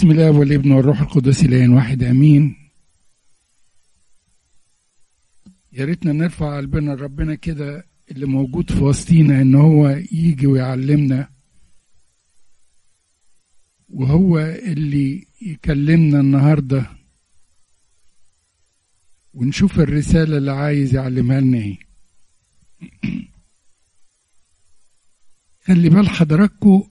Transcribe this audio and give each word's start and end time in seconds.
بسم 0.00 0.10
الله 0.10 0.30
والابن 0.30 0.72
والروح 0.72 1.00
القدس 1.00 1.44
الان 1.44 1.70
واحد 1.70 2.02
آمين. 2.02 2.56
يا 5.72 5.84
ريتنا 5.84 6.12
نرفع 6.12 6.56
قلبنا 6.56 6.92
لربنا 6.92 7.34
كده 7.34 7.86
اللي 8.10 8.26
موجود 8.26 8.70
في 8.70 8.84
وسطينا 8.84 9.42
إن 9.42 9.54
هو 9.54 9.88
يجي 10.12 10.46
ويعلمنا. 10.46 11.28
وهو 13.88 14.38
اللي 14.38 15.26
يكلمنا 15.42 16.20
النهارده. 16.20 16.86
ونشوف 19.34 19.80
الرسالة 19.80 20.36
اللي 20.36 20.52
عايز 20.52 20.94
يعلمها 20.94 21.40
لنا 21.40 21.58
إيه. 21.58 21.78
خلي 25.66 25.88
بال 25.88 26.08
حضراتكم 26.08 26.90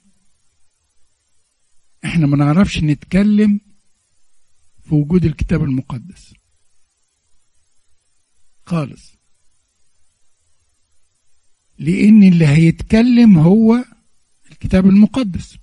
إحنا 2.06 2.28
ما 2.28 2.38
نعرفش 2.38 2.78
نتكلم 2.84 3.60
في 4.84 4.96
وجود 4.96 5.26
الكتاب 5.26 5.64
المقدس. 5.64 6.34
خالص. 8.66 9.14
لأن 11.78 12.24
اللي 12.24 12.48
هيتكلم 12.48 13.38
هو 13.38 13.86
الكتاب 14.52 14.86
المقدس. 14.86 15.57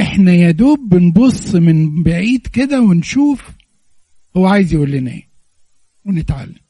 إحنا 0.00 0.32
يا 0.32 0.50
دوب 0.50 0.78
بنبص 0.88 1.54
من 1.54 2.02
بعيد 2.02 2.46
كده 2.46 2.80
ونشوف 2.80 3.50
هو 4.36 4.46
عايز 4.46 4.72
يقول 4.72 4.90
لنا 4.90 5.10
إيه 5.10 5.28
ونتعلم. 6.04 6.62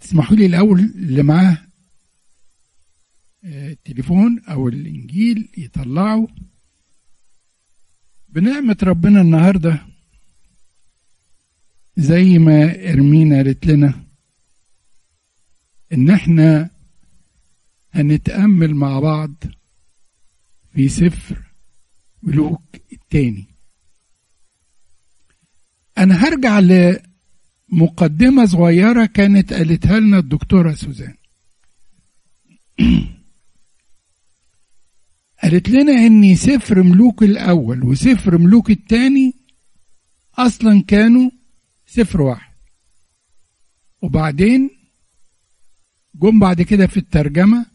فتسمحوا 0.00 0.36
لي 0.36 0.46
الأول 0.46 0.80
اللي 0.80 1.22
معاه 1.22 1.65
التليفون 3.46 4.40
أو 4.48 4.68
الإنجيل 4.68 5.48
يطلعوا 5.58 6.26
بنعمة 8.28 8.76
ربنا 8.82 9.20
النهاردة 9.20 9.86
زي 11.96 12.38
ما 12.38 12.90
ارمينا 12.92 13.36
قالت 13.36 13.66
لنا 13.66 14.04
إن 15.92 16.10
إحنا 16.10 16.70
هنتأمل 17.92 18.74
مع 18.74 19.00
بعض 19.00 19.34
في 20.74 20.88
سفر 20.88 21.42
ملوك 22.22 22.62
التاني. 22.92 23.46
أنا 25.98 26.14
هرجع 26.14 26.60
لمقدمة 27.70 28.44
صغيرة 28.46 29.06
كانت 29.06 29.52
قالتها 29.52 30.00
لنا 30.00 30.18
الدكتورة 30.18 30.72
سوزان. 30.72 31.14
قالت 35.42 35.68
لنا 35.68 35.92
إن 36.06 36.34
سفر 36.36 36.82
ملوك 36.82 37.22
الأول 37.22 37.84
وسفر 37.84 38.38
ملوك 38.38 38.70
الثاني 38.70 39.34
أصلا 40.38 40.82
كانوا 40.88 41.30
سفر 41.86 42.22
واحد. 42.22 42.52
وبعدين 44.02 44.70
جم 46.14 46.38
بعد 46.38 46.62
كده 46.62 46.86
في 46.86 46.96
الترجمة 46.96 47.66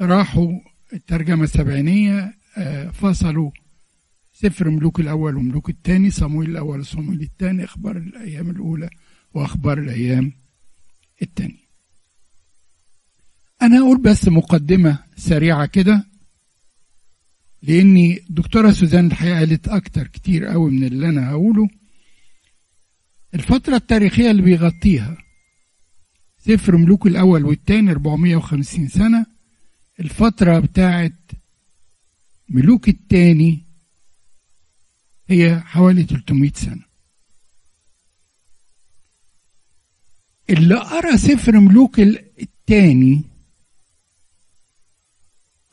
راحوا 0.00 0.52
الترجمة 0.92 1.44
السبعينية 1.44 2.34
فصلوا 2.92 3.50
سفر 4.32 4.70
ملوك 4.70 5.00
الأول 5.00 5.36
وملوك 5.36 5.70
الثاني 5.70 6.10
صمويل 6.10 6.50
الأول 6.50 6.80
وصمويل 6.80 7.22
الثاني 7.22 7.64
أخبار 7.64 7.96
الأيام 7.96 8.50
الأولى 8.50 8.90
وأخبار 9.34 9.78
الأيام 9.78 10.32
الثانية 11.22 11.68
أنا 13.62 13.78
هقول 13.78 14.02
بس 14.02 14.28
مقدمة 14.28 14.98
سريعة 15.16 15.66
كده. 15.66 16.04
لأني 17.62 18.24
دكتورة 18.30 18.70
سوزان 18.70 19.06
الحقيقة 19.06 19.38
قالت 19.38 19.68
أكتر 19.68 20.06
كتير 20.06 20.44
قوي 20.44 20.70
من 20.70 20.84
اللي 20.84 21.08
أنا 21.08 21.30
هقوله. 21.30 21.68
الفترة 23.34 23.76
التاريخية 23.76 24.30
اللي 24.30 24.42
بيغطيها 24.42 25.16
سفر 26.38 26.76
ملوك 26.76 27.06
الأول 27.06 27.44
والثاني 27.44 27.90
450 27.90 28.88
سنة. 28.88 29.26
الفترة 30.00 30.58
بتاعت 30.58 31.30
ملوك 32.48 32.88
الثاني 32.88 33.64
هي 35.28 35.60
حوالي 35.60 36.02
300 36.02 36.52
سنة. 36.54 36.82
اللي 40.50 40.74
قرأ 40.74 41.16
سفر 41.16 41.60
ملوك 41.60 42.00
الثاني 42.00 43.22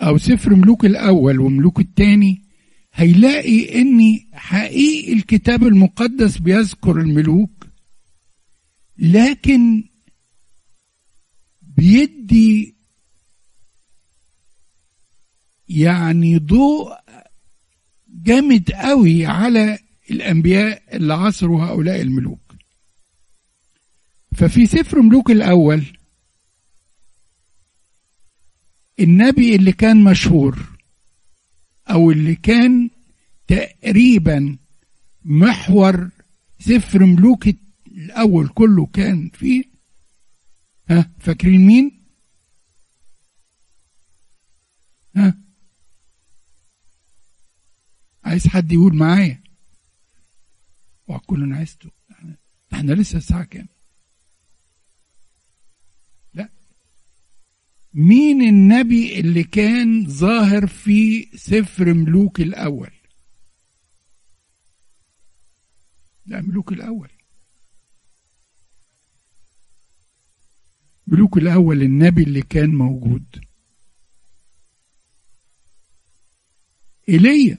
أو 0.02 0.18
سفر 0.18 0.56
ملوك 0.56 0.86
الأول 0.86 1.40
وملوك 1.40 1.80
الثاني 1.80 2.42
هيلاقي 2.94 3.82
إن 3.82 4.20
حقيقي 4.34 5.14
الكتاب 5.14 5.64
المقدس 5.64 6.38
بيذكر 6.38 7.00
الملوك 7.00 7.68
لكن 8.98 9.84
بيدي 11.62 12.76
يعني 15.70 16.38
ضوء 16.38 16.94
جامد 18.10 18.72
قوي 18.72 19.26
على 19.26 19.80
الأنبياء 20.12 20.96
اللي 20.96 21.14
عصروا 21.14 21.64
هؤلاء 21.64 22.02
الملوك. 22.02 22.56
ففي 24.36 24.66
سفر 24.66 25.02
ملوك 25.02 25.32
الأول 25.32 25.84
النبي 29.00 29.56
اللي 29.56 29.72
كان 29.72 30.04
مشهور 30.04 30.78
أو 31.90 32.12
اللي 32.12 32.36
كان 32.36 32.90
تقريبا 33.48 34.58
محور 35.26 36.10
سفر 36.60 37.06
ملوك 37.06 37.48
الأول 37.88 38.48
كله 38.48 38.86
كان 38.86 39.30
فيه 39.30 39.64
ها 40.90 41.12
فاكرين 41.20 41.62
مين؟ 41.68 41.92
ها؟ 45.16 45.38
عايز 48.24 48.48
حد 48.48 48.72
يقول 48.72 48.96
معايا؟ 48.96 49.44
وكلنا 51.08 51.56
عايزته 51.56 51.90
إحنا 52.74 52.92
لسه 52.94 53.18
الساعة 53.18 53.44
كام؟ 53.44 53.68
مين 57.98 58.42
النبي 58.42 59.20
اللي 59.20 59.44
كان 59.44 60.08
ظاهر 60.08 60.68
في 60.68 61.28
سفر 61.36 61.94
ملوك 61.94 62.42
الأول؟ 62.42 62.92
لا 66.26 66.42
ملوك 66.42 66.72
الأول. 66.72 67.10
ملوك 71.08 71.38
الأول 71.38 71.82
النبي 71.82 72.24
اللي 72.24 72.42
كان 72.42 72.76
موجود. 72.76 73.46
إيليا. 77.10 77.58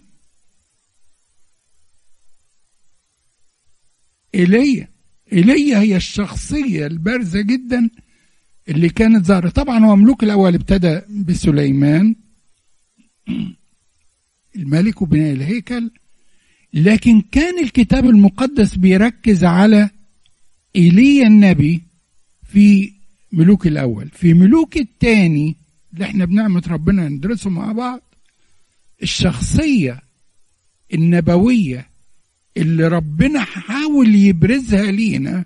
إيليا. 4.35 4.89
إيليا 5.33 5.79
هي 5.81 5.97
الشخصية 5.97 6.87
البارزة 6.87 7.41
جداً 7.41 7.91
اللي 8.69 8.89
كانت 8.89 9.27
ظاهرة. 9.27 9.49
طبعا 9.49 9.85
هو 9.85 9.97
ملوك 9.97 10.23
الأول 10.25 10.55
ابتدى 10.55 11.01
بسليمان. 11.11 12.15
الملك 14.57 15.03
وبناء 15.03 15.33
الهيكل. 15.33 15.91
لكن 16.75 17.21
كان 17.21 17.65
الكتاب 17.65 18.05
المقدس 18.05 18.75
بيركز 18.75 19.45
على 19.45 19.91
إيليا 20.77 21.27
النبي 21.27 21.83
في 22.45 22.93
ملوك 23.33 23.67
الأول. 23.67 24.09
في 24.09 24.35
ملوك 24.35 24.77
الثاني 24.77 25.57
اللي 25.93 26.05
إحنا 26.05 26.25
بنعمة 26.25 26.63
ربنا 26.69 27.09
ندرسه 27.09 27.51
مع 27.51 27.73
بعض 27.73 28.01
الشخصية 29.03 30.03
النبوية 30.95 31.87
اللي 32.57 32.89
ربنا 32.89 33.45
حاول 33.45 34.15
يبرزها 34.15 34.91
لينا 34.91 35.45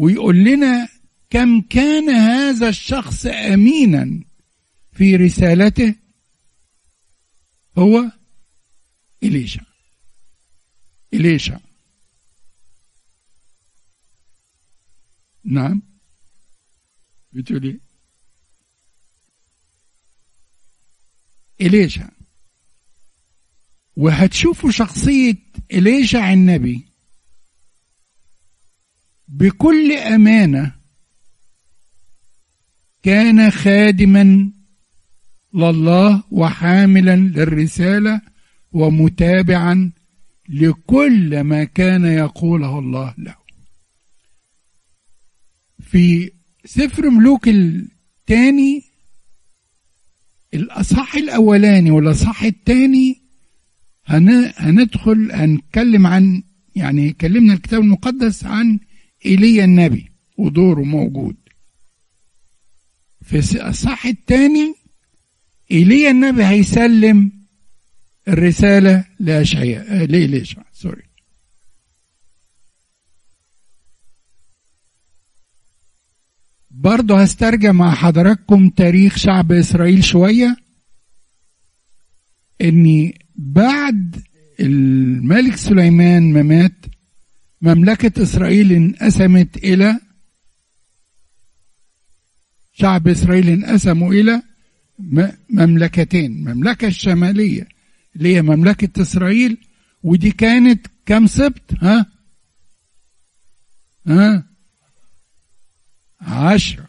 ويقول 0.00 0.44
لنا 0.44 0.88
كم 1.30 1.60
كان 1.60 2.10
هذا 2.10 2.68
الشخص 2.68 3.26
أمينا 3.26 4.24
في 4.92 5.16
رسالته؟ 5.16 5.94
هو 7.78 8.12
إليشا. 9.22 9.64
إليشا. 11.14 11.60
نعم. 15.44 15.82
بتقول 17.32 17.64
إيه؟ 17.64 17.80
إليشا. 21.60 22.10
وهتشوفوا 23.96 24.70
شخصية 24.70 25.36
إليشع 25.72 26.32
النبي. 26.32 26.89
بكل 29.32 29.92
أمانة 29.92 30.72
كان 33.02 33.50
خادما 33.50 34.50
لله 35.54 36.22
وحاملا 36.30 37.16
للرسالة 37.16 38.20
ومتابعا 38.72 39.92
لكل 40.48 41.40
ما 41.40 41.64
كان 41.64 42.04
يقوله 42.04 42.78
الله 42.78 43.14
له. 43.18 43.34
في 45.80 46.30
سفر 46.64 47.10
ملوك 47.10 47.48
الثاني 47.48 48.82
الأصح 50.54 51.14
الأولاني 51.14 51.90
والأصح 51.90 52.42
الثاني 52.42 53.20
هندخل 54.06 55.32
هنتكلم 55.32 56.06
عن 56.06 56.42
يعني 56.76 57.12
كلمنا 57.12 57.54
الكتاب 57.54 57.80
المقدس 57.80 58.44
عن 58.44 58.78
ايليا 59.26 59.64
النبي 59.64 60.12
ودوره 60.36 60.82
موجود. 60.82 61.36
في 63.22 63.38
الصح 63.68 64.06
الثاني 64.06 64.74
ايليا 65.70 66.10
النبي 66.10 66.44
هيسلم 66.44 67.32
الرسالة 68.28 69.04
لأشعياء 69.20 70.06
لإليشع 70.06 70.62
سوري. 70.72 71.02
برضه 76.70 77.22
هسترجع 77.22 77.72
مع 77.72 77.94
حضراتكم 77.94 78.68
تاريخ 78.68 79.16
شعب 79.16 79.52
إسرائيل 79.52 80.04
شوية. 80.04 80.56
إني 82.60 83.18
بعد 83.36 84.22
الملك 84.60 85.56
سليمان 85.56 86.32
ما 86.32 86.42
مات 86.42 86.79
مملكة 87.62 88.22
إسرائيل 88.22 88.72
انقسمت 88.72 89.56
إلى 89.56 90.00
شعب 92.72 93.08
إسرائيل 93.08 93.48
انقسموا 93.48 94.12
إلى 94.12 94.42
مملكتين. 95.50 96.48
المملكة 96.48 96.86
الشمالية 96.86 97.68
اللي 98.16 98.36
هي 98.36 98.42
مملكة 98.42 99.02
إسرائيل 99.02 99.56
ودي 100.02 100.30
كانت 100.30 100.86
كم 101.06 101.26
سبت؟ 101.26 101.74
ها؟ 101.82 102.06
ها؟ 104.06 104.44
عشرة 106.20 106.88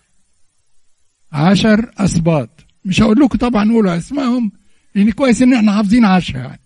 عشر 1.32 1.94
أسباط. 1.98 2.50
مش 2.86 3.02
هقول 3.02 3.20
لكم 3.20 3.38
طبعا 3.38 3.72
قولوا 3.72 3.98
اسمائهم 3.98 4.52
لأن 4.96 5.12
كويس 5.12 5.42
إن 5.42 5.54
إحنا 5.54 5.72
حافظين 5.72 6.06
عشرة 6.06 6.40
يعني. 6.40 6.62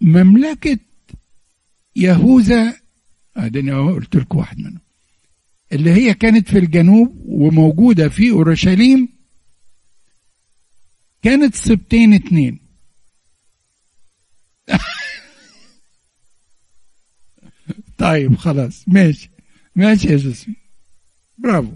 مملكة 0.00 0.78
يهوذا 2.00 2.76
اديني 3.36 3.72
قلت 3.72 4.16
لكم 4.16 4.38
واحد 4.38 4.58
منهم 4.58 4.80
اللي 5.72 5.90
هي 5.90 6.14
كانت 6.14 6.48
في 6.48 6.58
الجنوب 6.58 7.22
وموجودة 7.26 8.08
في 8.08 8.30
أورشليم 8.30 9.08
كانت 11.22 11.54
سبتين 11.54 12.14
اتنين. 12.14 12.58
طيب 17.98 18.36
خلاص 18.36 18.84
ماشي 18.88 19.30
ماشي 19.76 20.08
يا 20.08 20.16
جسمي. 20.16 20.54
برافو. 21.38 21.72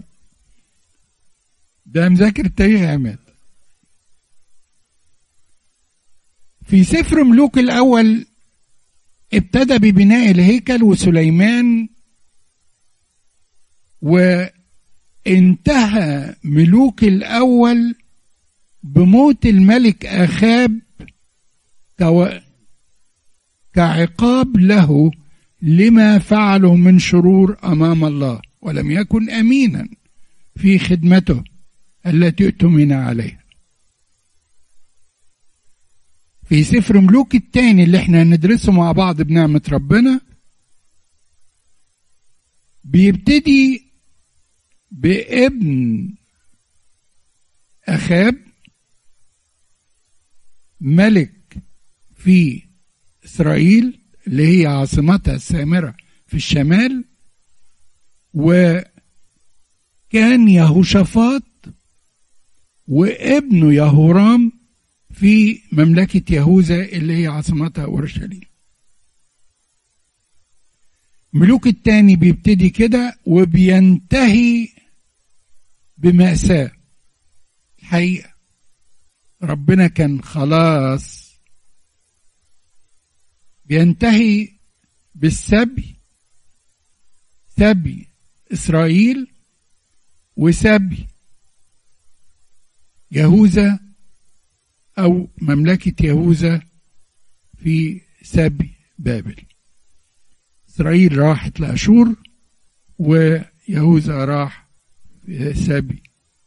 ده 1.85 2.09
مذاكر 2.09 2.45
التاريخ 2.45 2.81
يا 2.81 2.89
عماد. 2.89 3.19
في 6.65 6.83
سفر 6.83 7.23
ملوك 7.23 7.57
الأول 7.57 8.25
ابتدى 9.33 9.77
ببناء 9.77 10.31
الهيكل 10.31 10.83
وسليمان 10.83 11.87
وانتهى 15.25 16.35
ملوك 16.43 17.03
الأول 17.03 17.95
بموت 18.83 19.45
الملك 19.45 20.05
أخاب 20.05 20.79
كعقاب 23.73 24.57
له 24.57 25.11
لما 25.61 26.19
فعله 26.19 26.75
من 26.75 26.99
شرور 26.99 27.57
أمام 27.63 28.05
الله 28.05 28.41
ولم 28.61 28.91
يكن 28.91 29.29
أمينا 29.29 29.87
في 30.55 30.79
خدمته 30.79 31.43
التي 32.05 32.45
اؤتمن 32.45 32.91
عليها. 32.91 33.44
في 36.45 36.63
سفر 36.63 36.99
ملوك 37.01 37.35
الثاني 37.35 37.83
اللي 37.83 37.97
إحنا 37.97 38.21
هندرسه 38.21 38.71
مع 38.71 38.91
بعض 38.91 39.21
بنعمة 39.21 39.61
ربنا 39.71 40.21
بيبتدي 42.83 43.85
بابن 44.91 46.09
أخاب 47.87 48.35
ملك 50.81 51.57
في 52.15 52.61
إسرائيل 53.25 53.99
اللي 54.27 54.61
هي 54.61 54.65
عاصمتها 54.67 55.35
السامرة 55.35 55.95
في 56.27 56.33
الشمال 56.37 57.05
وكان 58.33 58.87
يهوشافاط 60.49 61.43
وابنه 62.87 63.73
يهورام 63.73 64.51
في 65.15 65.61
مملكة 65.71 66.33
يهوذا 66.35 66.83
اللي 66.85 67.23
هي 67.23 67.27
عاصمتها 67.27 67.85
أورشليم. 67.85 68.41
ملوك 71.33 71.67
التاني 71.67 72.15
بيبتدي 72.15 72.69
كده 72.69 73.17
وبينتهي 73.25 74.67
بمأساة. 75.97 76.71
الحقيقة 77.79 78.29
ربنا 79.41 79.87
كان 79.87 80.21
خلاص 80.21 81.31
بينتهي 83.65 84.49
بالسبي 85.15 85.95
سبي 87.57 88.07
إسرائيل 88.53 89.27
وسبي 90.37 91.07
يهوذا 93.11 93.84
أو 94.99 95.27
مملكة 95.41 96.05
يهوذا 96.05 96.61
في 97.57 98.01
سبي 98.21 98.71
بابل. 98.99 99.35
إسرائيل 100.69 101.17
راحت 101.17 101.59
لأشور 101.59 102.15
ويهوذا 102.99 104.25
راح 104.25 104.67
في 105.25 105.53
سبي 105.53 106.03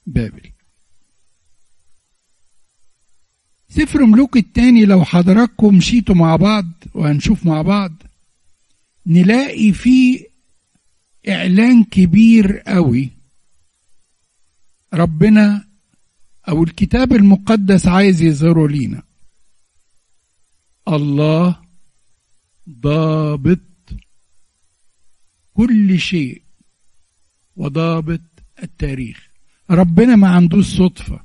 بابل. 0.06 0.50
سفر 3.68 4.06
ملوك 4.06 4.36
الثاني 4.36 4.84
لو 4.84 5.04
حضراتكم 5.04 5.76
مشيتوا 5.76 6.14
مع 6.14 6.36
بعض 6.36 6.66
وهنشوف 6.94 7.46
مع 7.46 7.62
بعض 7.62 7.92
نلاقي 9.06 9.72
فيه 9.72 10.26
إعلان 11.28 11.84
كبير 11.84 12.58
قوي. 12.58 13.10
ربنا 14.94 15.67
أو 16.48 16.64
الكتاب 16.64 17.12
المقدس 17.12 17.86
عايز 17.86 18.22
يظهره 18.22 18.68
لينا. 18.68 19.02
الله 20.88 21.60
ضابط 22.70 23.58
كل 25.54 25.98
شيء 26.00 26.42
وضابط 27.56 28.20
التاريخ. 28.62 29.28
ربنا 29.70 30.16
ما 30.16 30.28
عندوش 30.28 30.76
صدفة 30.76 31.24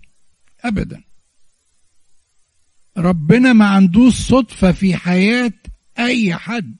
أبدا. 0.59 1.03
ربنا 2.97 3.53
ما 3.53 3.65
عندوش 3.65 4.13
صدفة 4.13 4.71
في 4.71 4.95
حياة 4.95 5.53
أي 5.99 6.35
حد. 6.35 6.75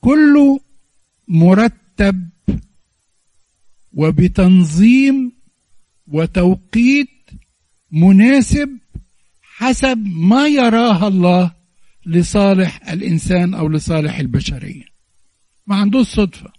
كله 0.00 0.60
مرتب 1.28 2.31
وبتنظيم 3.92 5.32
وتوقيت 6.06 7.08
مناسب 7.90 8.78
حسب 9.42 10.04
ما 10.06 10.46
يراها 10.48 11.08
الله 11.08 11.52
لصالح 12.06 12.90
الإنسان 12.90 13.54
أو 13.54 13.68
لصالح 13.68 14.18
البشرية. 14.18 14.84
ما 15.66 15.76
عندوش 15.76 16.06
صدفة. 16.06 16.52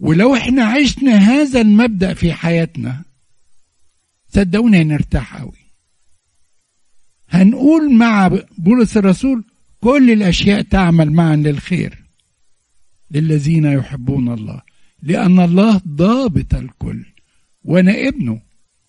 ولو 0.00 0.36
إحنا 0.36 0.64
عشنا 0.64 1.16
هذا 1.16 1.60
المبدأ 1.60 2.14
في 2.14 2.32
حياتنا 2.32 3.04
صدقوني 4.28 4.82
هنرتاح 4.82 5.36
قوي 5.36 5.58
هنقول 7.28 7.94
مع 7.94 8.30
بولس 8.58 8.96
الرسول 8.96 9.44
كل 9.80 10.10
الأشياء 10.10 10.62
تعمل 10.62 11.12
معا 11.12 11.36
للخير 11.36 12.04
للذين 13.10 13.64
يحبون 13.64 14.32
الله. 14.32 14.62
لأن 15.02 15.40
الله 15.40 15.82
ضابط 15.88 16.54
الكل 16.54 17.06
وأنا 17.64 17.92
ابنه 18.08 18.42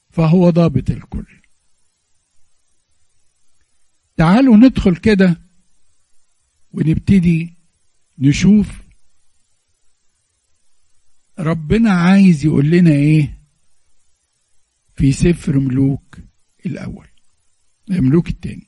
فهو 0.09 0.49
ضابط 0.49 0.89
الكل. 0.89 1.25
تعالوا 4.17 4.57
ندخل 4.57 4.95
كده 4.95 5.41
ونبتدي 6.71 7.53
نشوف 8.17 8.81
ربنا 11.39 11.91
عايز 11.91 12.45
يقول 12.45 12.69
لنا 12.69 12.91
إيه 12.91 13.39
في 14.95 15.11
سفر 15.11 15.59
ملوك 15.59 16.17
الأول 16.65 17.07
ملوك 17.89 18.29
التاني. 18.29 18.67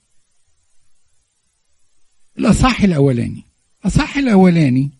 الاصح 2.37 2.81
الأولاني 2.81 3.43
الاصح 3.81 4.17
الأولاني 4.17 4.91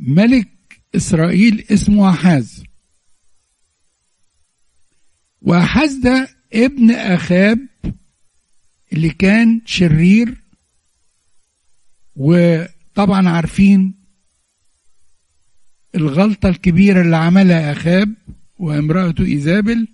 ملك 0.00 0.48
إسرائيل 0.96 1.66
اسمه 1.70 2.10
أحاز 2.10 2.64
وأحاز 5.42 5.94
ده 5.94 6.28
ابن 6.52 6.90
أخاب 6.90 7.58
اللي 8.92 9.10
كان 9.10 9.60
شرير 9.66 10.42
وطبعا 12.16 13.28
عارفين 13.28 13.94
الغلطة 15.94 16.48
الكبيرة 16.48 17.02
اللي 17.02 17.16
عملها 17.16 17.72
أخاب 17.72 18.14
وامرأته 18.58 19.24
إيزابل 19.24 19.88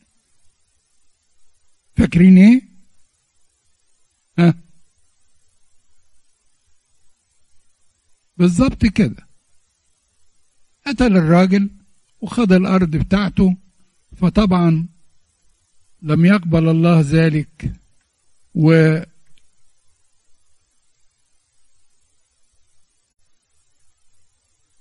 فاكرين 1.97 2.39
إيه؟ 2.39 2.63
ها؟ 4.39 4.55
بالظبط 8.37 8.87
كده 8.87 9.27
قتل 10.87 11.17
الراجل 11.17 11.71
وخد 12.21 12.53
الأرض 12.53 12.91
بتاعته 12.91 13.57
فطبعا 14.17 14.87
لم 16.03 16.25
يقبل 16.25 16.69
الله 16.69 17.01
ذلك. 17.01 17.73
و 18.55 18.99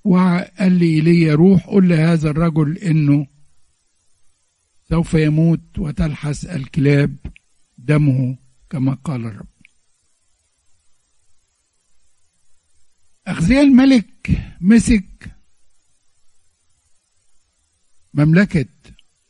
وقال 0.03 0.72
لي 0.72 0.86
إيليا 0.86 1.36
روح 1.36 1.67
قل 1.67 1.89
لهذا 1.89 2.29
الرجل 2.29 2.77
إنه 2.77 3.27
سوف 4.89 5.13
يموت 5.13 5.79
وتلحس 5.79 6.45
الكلاب 6.45 7.15
دمه 7.77 8.38
كما 8.69 8.93
قال 8.93 9.25
الرب. 9.25 9.48
أخزيا 13.27 13.62
الملك 13.62 14.41
مسك 14.62 15.33
مملكة 18.13 18.65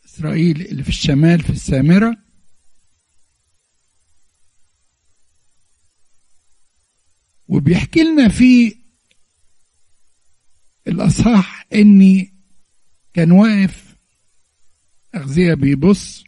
إسرائيل 0.05 0.61
اللي 0.61 0.83
في 0.83 0.89
الشمال 0.89 1.43
في 1.43 1.49
السامرة. 1.49 2.17
وبيحكي 7.47 8.03
لنا 8.03 8.29
في 8.29 8.75
الأصحاح 10.87 11.67
إني 11.73 12.33
كان 13.13 13.31
واقف 13.31 13.95
أغذية 15.15 15.53
بيبص 15.53 16.23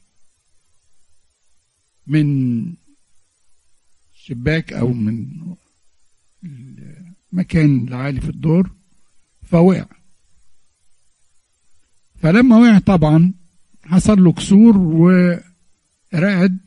من 2.07 2.73
شباك 4.13 4.73
أو 4.73 4.93
من 4.93 5.27
المكان 7.33 7.87
العالي 7.87 8.21
في 8.21 8.29
الدور 8.29 8.75
فوقع. 9.43 9.85
فلما 12.25 12.57
وقع 12.57 12.79
طبعا 12.79 13.33
حصل 13.83 14.23
له 14.23 14.33
كسور 14.33 14.77
ورعد 14.77 16.59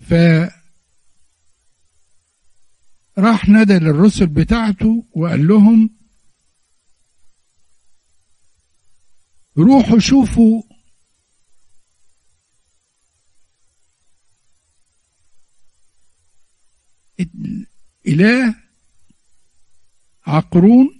ف 0.00 0.14
راح 3.18 3.48
نادى 3.48 3.72
للرسل 3.72 4.26
بتاعته 4.26 5.04
وقال 5.12 5.48
لهم 5.48 5.90
روحوا 9.56 9.98
شوفوا 9.98 10.62
إله 18.06 18.61
عقرون؟ 20.26 20.98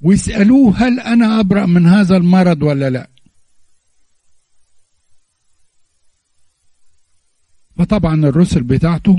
واسألوه 0.00 0.76
هل 0.76 1.00
أنا 1.00 1.40
أبرأ 1.40 1.66
من 1.66 1.86
هذا 1.86 2.16
المرض 2.16 2.62
ولا 2.62 2.90
لا. 2.90 3.10
فطبعا 7.76 8.14
الرسل 8.14 8.62
بتاعته 8.62 9.16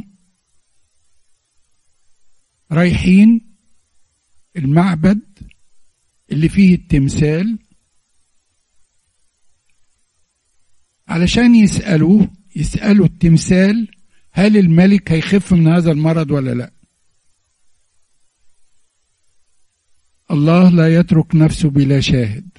رايحين 2.71 3.41
المعبد 4.55 5.21
اللي 6.31 6.49
فيه 6.49 6.75
التمثال 6.75 7.59
علشان 11.07 11.55
يسألوه 11.55 12.29
يسألوا 12.55 13.05
التمثال 13.05 13.87
هل 14.31 14.57
الملك 14.57 15.11
هيخف 15.11 15.53
من 15.53 15.67
هذا 15.67 15.91
المرض 15.91 16.31
ولا 16.31 16.51
لا. 16.53 16.71
الله 20.31 20.69
لا 20.69 20.95
يترك 20.95 21.35
نفسه 21.35 21.69
بلا 21.69 21.99
شاهد. 21.99 22.49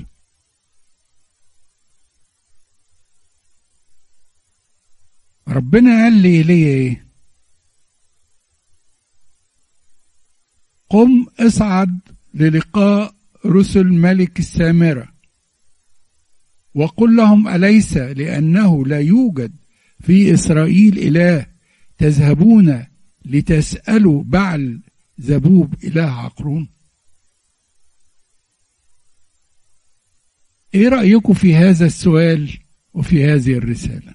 ربنا 5.49 6.03
قال 6.03 6.13
لي 6.13 6.43
ليه 6.43 6.67
إيه؟ 6.67 7.07
قم 10.89 11.27
اصعد 11.41 12.01
للقاء 12.35 13.15
رسل 13.47 13.85
ملك 13.85 14.39
السامرة. 14.39 15.09
وقل 16.75 17.17
لهم 17.17 17.49
أليس 17.49 17.97
لأنه 17.97 18.87
لا 18.87 19.01
يوجد 19.01 19.53
في 20.01 20.35
إسرائيل 20.35 20.99
إله 20.99 21.47
تذهبون 21.99 22.87
لتسألوا 23.25 24.25
بعل 24.25 24.81
زبوب 25.19 25.75
إله 25.85 26.11
عقرون؟ 26.11 26.69
إيه 30.75 30.89
رأيكم 30.89 31.35
في 31.35 31.55
هذا 31.55 31.87
السؤال 31.87 32.59
وفي 32.95 33.25
هذه 33.25 33.53
الرسالة؟ 33.53 34.15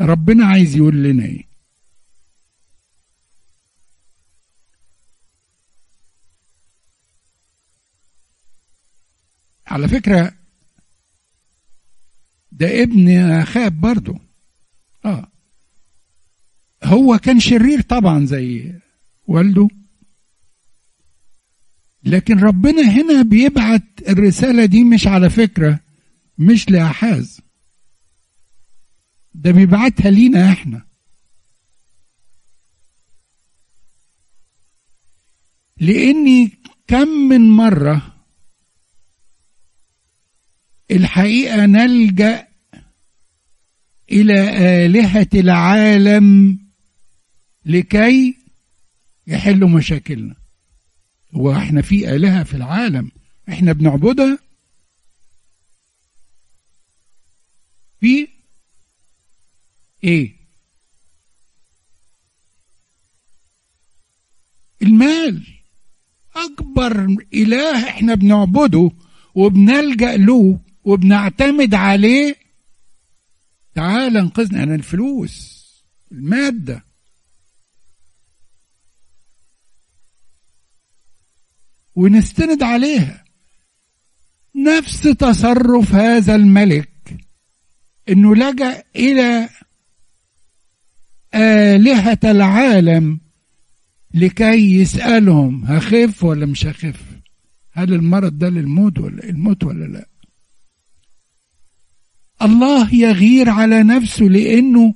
ربنا 0.00 0.46
عايز 0.46 0.76
يقول 0.76 1.02
لنا 1.02 1.24
إيه؟ 1.24 1.44
على 9.66 9.88
فكرة 9.88 10.34
ده 12.52 12.82
ابن 12.82 13.44
خاب 13.44 13.80
برضه 13.80 14.18
آه. 15.04 15.26
هو 16.84 17.18
كان 17.18 17.40
شرير 17.40 17.80
طبعا 17.80 18.26
زي 18.26 18.72
والده. 19.26 19.68
لكن 22.06 22.38
ربنا 22.38 22.82
هنا 22.82 23.22
بيبعت 23.22 23.82
الرسالة 24.08 24.64
دي 24.64 24.84
مش 24.84 25.06
على 25.06 25.30
فكرة 25.30 25.80
مش 26.38 26.70
لأحاز. 26.70 27.40
ده 29.34 29.50
بيبعتها 29.50 30.10
لينا 30.10 30.52
إحنا. 30.52 30.86
لأني 35.76 36.50
كم 36.86 37.08
من 37.08 37.50
مرة 37.50 38.14
الحقيقة 40.90 41.66
نلجأ 41.66 42.48
إلى 44.12 44.40
آلهة 44.86 45.28
العالم 45.34 46.58
لكي 47.64 48.36
يحلوا 49.26 49.68
مشاكلنا. 49.68 50.34
هو 51.36 51.52
إحنا 51.52 51.82
في 51.82 52.16
آلهة 52.16 52.44
في 52.44 52.54
العالم. 52.54 53.10
إحنا 53.48 53.72
بنعبدها 53.72 54.38
في 58.00 58.28
إيه؟ 60.04 60.36
المال. 64.82 65.46
أكبر 66.36 67.16
إله 67.34 67.88
إحنا 67.88 68.14
بنعبده 68.14 68.90
وبنلجأ 69.34 70.16
له 70.16 70.60
وبنعتمد 70.84 71.74
عليه. 71.74 72.36
تعال 73.74 74.16
انقذنا 74.16 74.62
أنا 74.62 74.74
الفلوس 74.74 75.66
المادة. 76.12 76.84
ونستند 81.96 82.62
عليها. 82.62 83.24
نفس 84.56 85.00
تصرف 85.02 85.94
هذا 85.94 86.34
الملك 86.34 86.90
إنه 88.08 88.34
لجأ 88.34 88.82
إلى 88.96 89.48
آلهة 91.34 92.18
العالم 92.24 93.20
لكي 94.14 94.74
يسألهم 94.80 95.64
هخف 95.64 96.24
ولا 96.24 96.46
مش 96.46 96.66
هخف؟ 96.66 97.02
هل 97.72 97.92
المرض 97.94 98.38
ده 98.38 98.48
للموت 98.48 98.98
ولا 98.98 99.24
الموت 99.28 99.64
ولا 99.64 99.84
لا؟ 99.84 100.06
الله 102.42 102.94
يغير 102.94 103.50
على 103.50 103.82
نفسه 103.82 104.24
لأنه 104.24 104.94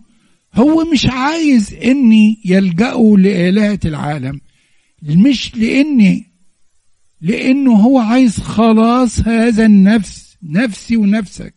هو 0.54 0.84
مش 0.92 1.06
عايز 1.06 1.74
إني 1.74 2.40
يلجأوا 2.44 3.18
لآلهة 3.18 3.80
العالم 3.84 4.40
مش 5.02 5.56
لأني 5.56 6.29
لأنه 7.20 7.72
هو 7.72 7.98
عايز 7.98 8.40
خلاص 8.40 9.20
هذا 9.20 9.66
النفس 9.66 10.36
نفسي 10.42 10.96
ونفسك. 10.96 11.54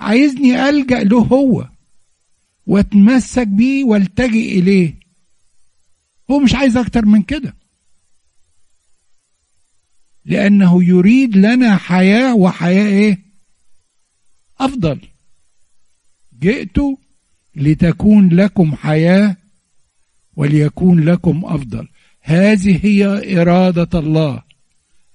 عايزني 0.00 0.68
ألجأ 0.68 1.04
له 1.04 1.18
هو 1.18 1.68
وأتمسك 2.66 3.46
بيه 3.46 3.84
وألتجئ 3.84 4.58
إليه. 4.58 4.94
هو 6.30 6.38
مش 6.38 6.54
عايز 6.54 6.76
أكتر 6.76 7.06
من 7.06 7.22
كده. 7.22 7.56
لأنه 10.24 10.84
يريد 10.84 11.36
لنا 11.36 11.76
حياة 11.76 12.34
وحياة 12.34 12.86
إيه؟ 12.86 13.18
أفضل. 14.60 15.00
جئت 16.40 16.76
لتكون 17.56 18.28
لكم 18.28 18.74
حياة 18.74 19.36
وليكون 20.36 21.00
لكم 21.00 21.44
أفضل. 21.44 21.88
هذه 22.20 22.86
هي 22.86 23.06
إرادة 23.40 23.98
الله. 23.98 24.47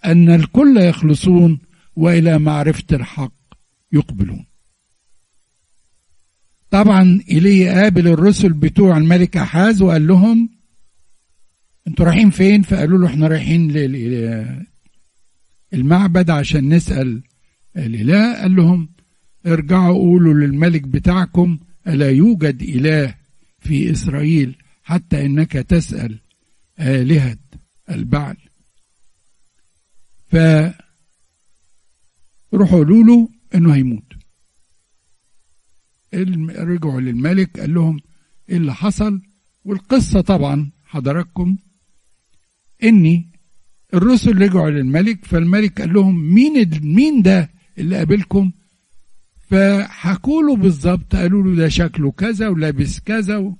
أن 0.05 0.29
الكل 0.29 0.77
يخلصون 0.77 1.59
وإلى 1.95 2.39
معرفة 2.39 2.83
الحق 2.95 3.33
يقبلون. 3.91 4.45
طبعا 6.69 7.21
إليه 7.29 7.71
قابل 7.71 8.07
الرسل 8.07 8.53
بتوع 8.53 8.97
الملك 8.97 9.37
أحاز 9.37 9.81
وقال 9.81 10.07
لهم 10.07 10.49
أنتوا 11.87 12.05
رايحين 12.05 12.29
فين؟ 12.29 12.61
فقالوا 12.61 12.99
له 12.99 13.07
إحنا 13.07 13.27
رايحين 13.27 13.71
المعبد 15.73 16.29
عشان 16.29 16.73
نسأل 16.73 17.23
الإله. 17.77 18.41
قال 18.41 18.55
لهم 18.55 18.89
ارجعوا 19.47 19.93
قولوا 19.97 20.33
للملك 20.33 20.81
بتاعكم 20.81 21.59
ألا 21.87 22.09
يوجد 22.09 22.61
إله 22.61 23.15
في 23.59 23.91
إسرائيل 23.91 24.55
حتى 24.83 25.25
إنك 25.25 25.51
تسأل 25.51 26.19
آلهة 26.79 27.37
البعل؟ 27.89 28.37
ف 30.33 30.35
روحوا 32.53 32.77
قولوا 32.77 33.03
له 33.03 33.29
إنه 33.55 33.75
هيموت. 33.75 34.03
رجعوا 36.57 37.01
للملك 37.01 37.59
قال 37.59 37.73
لهم 37.73 37.99
إيه 38.49 38.57
اللي 38.57 38.73
حصل؟ 38.73 39.21
والقصة 39.65 40.21
طبعا 40.21 40.71
حضراتكم 40.83 41.57
إني 42.83 43.31
الرسل 43.93 44.41
رجعوا 44.41 44.69
للملك 44.69 45.25
فالملك 45.25 45.81
قال 45.81 45.93
لهم 45.93 46.33
مين 46.33 46.69
مين 46.83 47.21
ده 47.21 47.51
اللي 47.77 47.97
قابلكم؟ 47.97 48.51
فحكوا 49.49 50.43
له 50.43 50.55
بالظبط 50.55 51.15
قالوا 51.15 51.43
له 51.43 51.55
ده 51.55 51.69
شكله 51.69 52.11
كذا 52.11 52.47
ولابس 52.47 52.99
كذا 52.99 53.37
و... 53.37 53.57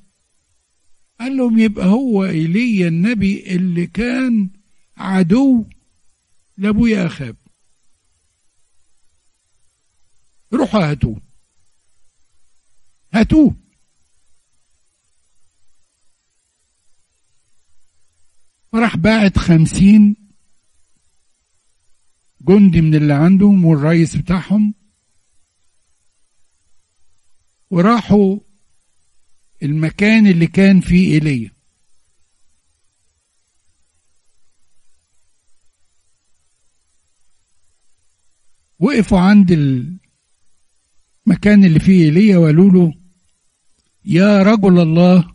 قال 1.20 1.38
لهم 1.38 1.60
يبقى 1.60 1.86
هو 1.86 2.26
إيليا 2.26 2.88
النبي 2.88 3.56
اللي 3.56 3.88
كان 3.88 4.50
عدو 4.98 5.66
لابويا 6.64 7.06
اخاب 7.06 7.36
روحوا 10.54 10.92
هاتوه. 10.92 11.22
هاتوه. 13.14 13.56
فراح 18.72 18.98
باعت 18.98 19.38
خمسين 19.38 20.16
جندي 22.42 22.82
من 22.82 22.96
اللي 22.96 23.14
عندهم 23.14 23.66
والرئيس 23.66 24.16
بتاعهم. 24.16 24.74
وراحوا 27.70 28.40
المكان 29.64 30.28
اللي 30.28 30.48
كان 30.48 30.82
فيه 30.82 31.14
إيليا. 31.14 31.53
وقفوا 38.84 39.20
عند 39.20 39.52
المكان 39.52 41.64
اللي 41.64 41.80
فيه 41.80 42.04
إيليا 42.06 42.38
وقالوا 42.38 42.72
له 42.72 42.94
يا 44.06 44.44
رجل 44.44 44.80
الله 44.80 45.34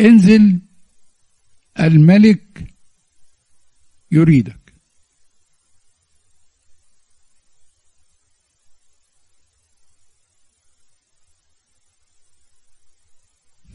انزل 0.00 0.60
الملك 1.80 2.74
يريدك. 4.12 4.56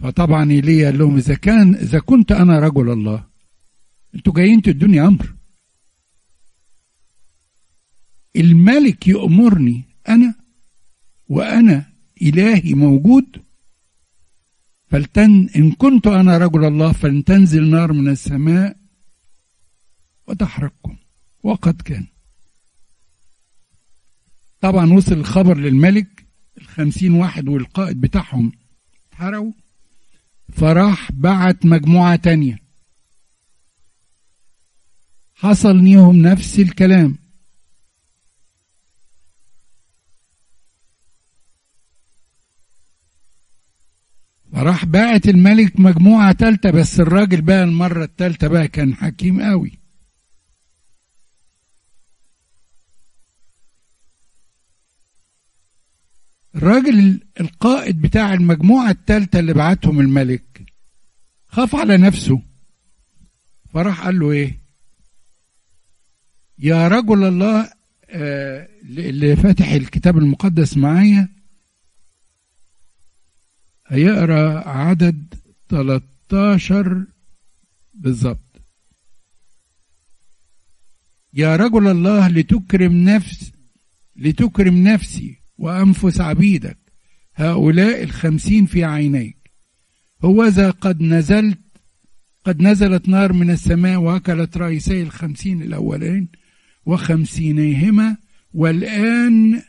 فطبعا 0.02 0.52
إيليا 0.52 0.86
قال 0.90 0.98
لهم 1.00 1.18
إذا 1.18 1.36
كان 1.36 1.76
إذا 1.76 2.00
كنت 2.00 2.32
أنا 2.32 2.60
رجل 2.60 2.90
الله 2.92 3.26
أنتوا 4.16 4.34
جايين 4.34 4.62
تدوني 4.62 5.02
أمر. 5.02 5.34
الملك 8.36 9.08
يأمرني 9.08 9.84
أنا 10.10 10.36
وأنا 11.30 11.86
إلهي 12.22 12.74
موجود؟ 12.74 13.26
فلتن 14.88 15.50
إن 15.56 15.72
كنت 15.72 16.08
أنا 16.08 16.38
رجل 16.38 16.65
الله 16.65 16.91
فلتنزل 16.91 17.70
نار 17.70 17.94
من 17.94 18.08
السماء 18.08 18.78
وتحرقكم. 20.28 20.98
وقد 21.44 21.82
كان. 21.82 22.08
طبعا 24.62 24.94
وصل 24.94 25.13
الخبر 25.13 25.58
للملك 25.58 26.26
الخمسين 26.58 27.13
واحد 27.13 27.48
والقائد 27.48 28.02
بتاعهم 28.02 28.52
اتحرقوا 29.10 29.52
فراح 30.54 31.12
بعت 31.12 31.65
مجموعة 31.65 32.15
تانية. 32.15 32.60
حصل 35.36 35.84
ليهم 35.84 36.15
نفس 36.15 36.60
الكلام. 36.60 37.21
راح 44.54 44.86
باعت 44.86 45.28
الملك 45.28 45.80
مجموعة 45.80 46.32
تالتة 46.32 46.72
بس 46.72 47.00
الراجل 47.00 47.42
بقى 47.42 47.64
المرة 47.64 48.04
التالتة 48.04 48.48
بقى 48.48 48.68
كان 48.68 48.96
حكيم 48.96 49.42
قوي. 49.42 49.72
الراجل 56.56 57.20
القائد 57.40 58.02
بتاع 58.02 58.34
المجموعة 58.34 58.90
التالتة 58.92 59.40
اللي 59.40 59.54
بعتهم 59.54 60.00
الملك 60.00 60.62
خاف 61.48 61.76
على 61.76 61.98
نفسه 61.98 62.42
فراح 63.74 64.02
قال 64.06 64.20
له 64.20 64.32
إيه؟ 64.32 64.58
يا 66.60 66.88
رجل 66.88 67.24
الله 67.24 67.70
آه 68.10 68.68
اللي 68.84 69.36
فاتح 69.36 69.72
الكتاب 69.72 70.18
المقدس 70.18 70.78
معايا 70.78 71.30
هيقرا 73.91 74.69
عدد 74.69 75.34
13 75.69 77.06
بالظبط. 77.93 78.62
يا 81.34 81.56
رجل 81.56 81.88
الله 81.88 82.27
لتكرم 82.27 82.93
نفس 82.93 83.51
لتكرم 84.15 84.84
نفسي 84.84 85.38
وأنفس 85.58 86.21
عبيدك 86.21 86.77
هؤلاء 87.36 88.04
الخمسين 88.04 88.65
في 88.65 88.84
عينيك. 88.84 89.38
هوذا 90.21 90.69
قد 90.71 91.01
نزلت 91.01 91.60
قد 92.45 92.62
نزلت 92.62 93.10
نار 93.10 93.34
من 93.34 93.49
السماء 93.49 93.97
وأكلت 93.97 94.58
رئيسي 94.58 95.01
الخمسين 95.01 95.62
الأولين 95.62 96.27
وخمسينيهما 96.86 98.17
والآن 98.54 99.62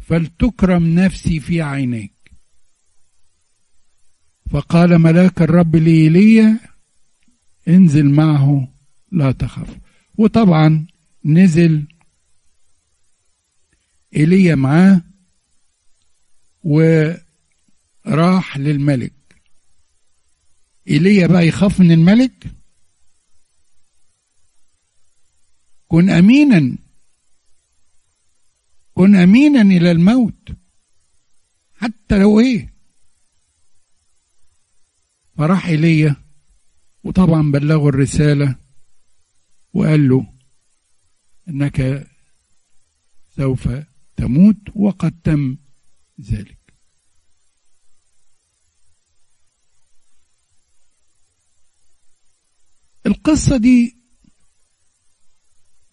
فلتكرم 0.00 0.94
نفسي 0.94 1.40
في 1.40 1.62
عينيك. 1.62 2.15
فقال 4.50 4.98
ملاك 4.98 5.42
الرب 5.42 5.76
لإيليا 5.76 6.60
انزل 7.68 8.10
معه 8.10 8.68
لا 9.12 9.32
تخف. 9.32 9.76
وطبعا 10.18 10.86
نزل 11.24 11.86
إيليا 14.16 14.54
معاه 14.54 15.00
وراح 16.64 18.56
للملك. 18.58 19.12
إيليا 20.88 21.26
بقى 21.26 21.46
يخاف 21.46 21.80
من 21.80 21.92
الملك؟ 21.92 22.46
كن 25.88 26.10
امينا. 26.10 26.76
كن 28.94 29.16
امينا 29.16 29.62
إلى 29.62 29.90
الموت. 29.90 30.48
حتى 31.74 32.18
لو 32.18 32.40
إيه؟ 32.40 32.75
فراح 35.36 35.66
ايليا 35.66 36.16
وطبعا 37.04 37.50
بلغوا 37.52 37.88
الرسالة 37.88 38.56
وقال 39.72 40.08
له 40.08 40.26
إنك 41.48 42.06
سوف 43.36 43.68
تموت 44.16 44.56
وقد 44.74 45.20
تم 45.24 45.56
ذلك 46.20 46.58
القصة 53.06 53.56
دي 53.56 53.96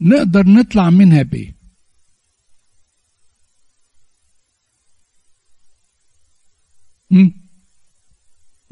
نقدر 0.01 0.47
نطلع 0.47 0.89
منها 0.89 1.21
بإيه؟ 1.21 1.55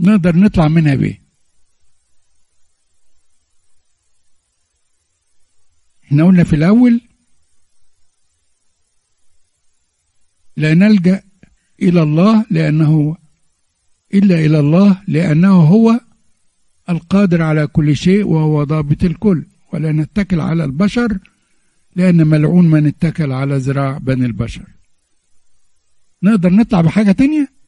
نقدر 0.01 0.35
نطلع 0.35 0.67
منها 0.67 0.95
بإيه؟ 0.95 1.21
إحنا 6.03 6.23
قلنا 6.23 6.43
في 6.43 6.55
الأول 6.55 7.01
لا 10.57 10.73
نلجأ 10.73 11.23
إلى 11.81 12.03
الله 12.03 12.45
لأنه 12.49 13.17
إلا 14.13 14.35
إلى 14.35 14.59
الله 14.59 15.01
لأنه 15.07 15.63
هو 15.63 15.99
القادر 16.89 17.41
على 17.41 17.67
كل 17.67 17.97
شيء 17.97 18.27
وهو 18.27 18.63
ضابط 18.63 19.03
الكل. 19.03 19.45
ولا 19.73 19.91
نتكل 19.91 20.39
على 20.39 20.63
البشر 20.63 21.19
لأن 21.95 22.27
ملعون 22.27 22.69
من 22.69 22.87
اتكل 22.87 23.31
على 23.31 23.57
ذراع 23.57 23.97
بني 23.97 24.25
البشر. 24.25 24.65
نقدر 26.23 26.53
نطلع 26.53 26.81
بحاجة 26.81 27.11
تانية؟ 27.11 27.60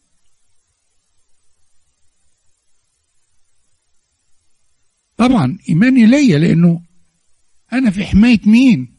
طبعا 5.24 5.58
إيماني 5.70 6.06
ليا 6.06 6.40
لأنه 6.40 6.82
أنا 7.74 7.92
في 7.92 8.06
حماية 8.06 8.40
مين؟ 8.46 8.94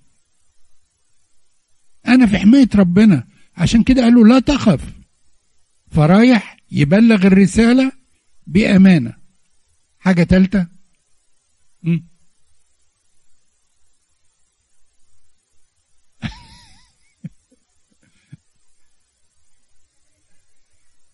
أنا 2.08 2.26
في 2.26 2.38
حماية 2.38 2.68
ربنا. 2.74 3.26
عشان 3.56 3.82
كده 3.82 4.02
قالوا 4.02 4.28
لا 4.28 4.38
تخف. 4.38 4.92
فرايح 5.90 6.56
يبلغ 6.70 7.26
الرسالة 7.26 7.92
بأمانة. 8.46 9.14
حاجة 9.98 10.22
تالتة؟ 10.22 10.66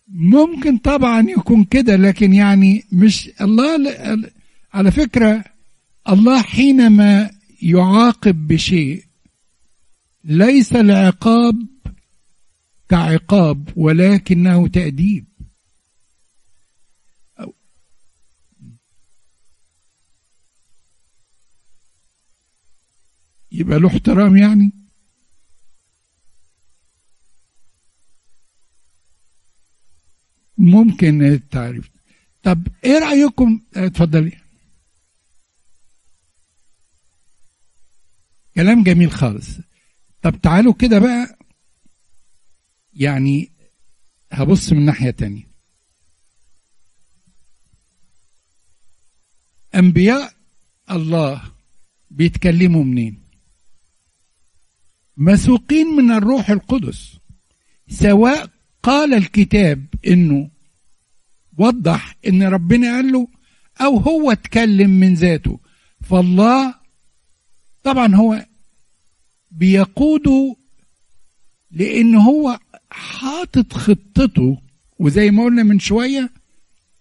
ممكن 0.07 0.77
طبعا 0.77 1.29
يكون 1.29 1.63
كده 1.63 1.95
لكن 1.95 2.33
يعني 2.33 2.83
مش 2.91 3.29
الله 3.41 3.75
على 4.73 4.91
فكرة 4.91 5.43
الله 6.09 6.41
حينما 6.41 7.31
يعاقب 7.61 8.47
بشيء 8.47 9.05
ليس 10.23 10.73
العقاب 10.73 11.67
كعقاب 12.89 13.69
ولكنه 13.75 14.67
تأديب. 14.67 15.25
يبقى 23.51 23.79
له 23.79 23.87
احترام 23.87 24.37
يعني؟ 24.37 24.71
ممكن 30.57 31.21
التعريف 31.23 31.89
طب 32.43 32.67
إيه 32.85 32.99
رأيكم؟ 32.99 33.61
اتفضلي. 33.75 34.40
كلام 38.55 38.83
جميل 38.83 39.11
خالص. 39.11 39.47
طب 40.21 40.41
تعالوا 40.41 40.73
كده 40.73 40.99
بقى 40.99 41.37
يعني 42.93 43.51
هبص 44.31 44.73
من 44.73 44.85
ناحية 44.85 45.09
تانية. 45.11 45.47
أنبياء 49.75 50.33
الله 50.91 51.41
بيتكلموا 52.11 52.83
منين؟ 52.83 53.21
مسوقين 55.17 55.87
من 55.87 56.11
الروح 56.11 56.49
القدس 56.49 57.17
سواء 57.89 58.49
قال 58.83 59.13
الكتاب 59.13 59.85
إنه 60.07 60.51
وضح 61.57 62.15
إن 62.27 62.43
ربنا 62.43 62.95
قال 62.95 63.11
له 63.11 63.27
أو 63.81 63.97
هو 63.97 64.31
اتكلم 64.31 64.89
من 64.89 65.13
ذاته. 65.13 65.59
فالله 66.01 66.80
طبعا 67.83 68.15
هو 68.15 68.45
بيقوده 69.51 70.55
لأن 71.71 72.15
هو 72.15 72.59
حاطط 72.91 73.73
خطته 73.73 74.57
وزي 74.99 75.31
ما 75.31 75.43
قلنا 75.43 75.63
من 75.63 75.79
شوية 75.79 76.29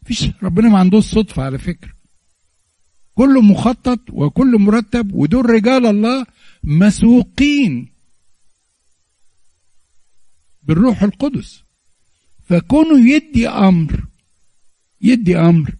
فيش 0.05 0.31
ربنا 0.43 0.69
ما 0.69 0.79
عندوش 0.79 1.05
صدفة 1.05 1.43
على 1.43 1.59
فكرة. 1.59 1.91
كله 3.15 3.41
مخطط 3.41 4.01
وكله 4.13 4.59
مرتب 4.59 5.15
ودول 5.15 5.51
رجال 5.51 5.87
الله 5.87 6.27
مسوقين 6.65 7.89
بالروح 10.63 11.03
القدس. 11.03 11.63
فكونه 12.49 13.11
يدي 13.11 13.49
أمر 13.49 14.05
يدي 15.01 15.39
أمر 15.39 15.75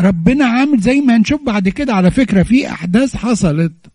ربنا 0.00 0.46
عامل 0.46 0.80
زي 0.80 1.00
ما 1.00 1.16
هنشوف 1.16 1.42
بعد 1.42 1.68
كده 1.68 1.94
على 1.94 2.10
فكرة 2.10 2.42
في 2.42 2.70
أحداث 2.70 3.16
حصلت. 3.16 3.93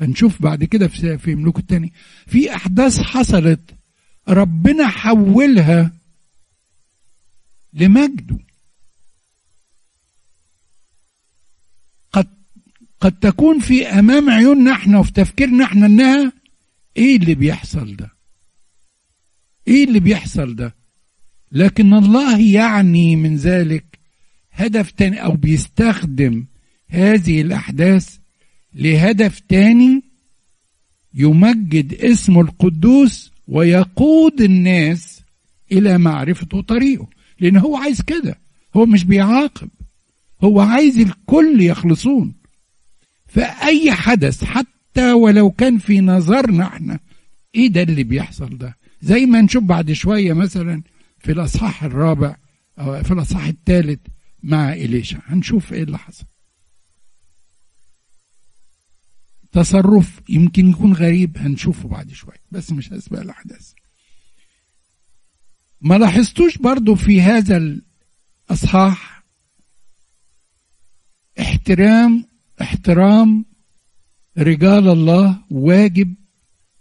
هنشوف 0.00 0.42
بعد 0.42 0.64
كده 0.64 0.88
في 0.88 1.18
في 1.18 1.34
ملوك 1.34 1.58
التاني. 1.58 1.92
في 2.26 2.54
أحداث 2.54 3.00
حصلت 3.00 3.60
ربنا 4.28 4.88
حولها 4.88 5.92
لمجده. 7.72 8.38
قد 12.12 12.26
قد 13.00 13.12
تكون 13.18 13.58
في 13.60 13.86
أمام 13.86 14.30
عيوننا 14.30 14.72
إحنا 14.72 14.98
وفي 14.98 15.12
تفكيرنا 15.12 15.64
إحنا 15.64 15.86
إنها 15.86 16.32
إيه 16.96 17.16
اللي 17.16 17.34
بيحصل 17.34 17.96
ده؟ 17.96 18.10
إيه 19.68 19.84
اللي 19.84 20.00
بيحصل 20.00 20.56
ده؟ 20.56 20.74
لكن 21.52 21.94
الله 21.94 22.40
يعني 22.40 23.16
من 23.16 23.36
ذلك 23.36 23.98
هدف 24.52 24.90
تاني 24.90 25.24
أو 25.24 25.32
بيستخدم 25.32 26.46
هذه 26.88 27.40
الأحداث 27.40 28.18
لهدف 28.74 29.40
تاني 29.40 30.02
يمجد 31.14 31.94
اسمه 31.94 32.40
القدوس 32.40 33.32
ويقود 33.48 34.40
الناس 34.40 35.20
إلى 35.72 35.98
معرفته 35.98 36.60
طريقه 36.60 37.08
لأن 37.40 37.56
هو 37.56 37.76
عايز 37.76 38.02
كده. 38.02 38.38
هو 38.76 38.86
مش 38.86 39.04
بيعاقب. 39.04 39.68
هو 40.44 40.60
عايز 40.60 40.98
الكل 40.98 41.60
يخلصون. 41.60 42.34
فأي 43.26 43.92
حدث 43.92 44.44
حتى 44.44 45.12
ولو 45.12 45.50
كان 45.50 45.78
في 45.78 46.00
نظرنا 46.00 46.64
إحنا 46.66 46.98
إيه 47.54 47.68
ده 47.68 47.82
اللي 47.82 48.02
بيحصل 48.02 48.58
ده؟ 48.58 48.76
زي 49.00 49.26
ما 49.26 49.40
نشوف 49.40 49.64
بعد 49.64 49.92
شوية 49.92 50.32
مثلا 50.32 50.82
في 51.18 51.32
الأصحاح 51.32 51.84
الرابع 51.84 52.36
أو 52.78 53.02
في 53.02 53.10
الأصحاح 53.10 53.46
الثالث 53.46 54.00
مع 54.42 54.72
إليشا 54.72 55.18
هنشوف 55.26 55.72
إيه 55.72 55.82
اللي 55.82 55.98
حصل. 55.98 56.24
تصرف 59.58 60.20
يمكن 60.28 60.70
يكون 60.70 60.92
غريب 60.92 61.38
هنشوفه 61.38 61.88
بعد 61.88 62.12
شوية 62.12 62.42
بس 62.50 62.72
مش 62.72 62.92
هسبق 62.92 63.20
الأحداث. 63.20 63.72
ما 65.80 65.98
لاحظتوش 65.98 66.58
برضو 66.58 66.94
في 66.94 67.20
هذا 67.22 67.56
الأصحاح 68.50 69.24
احترام 71.40 72.24
احترام 72.60 73.44
رجال 74.38 74.88
الله 74.88 75.44
واجب 75.50 76.14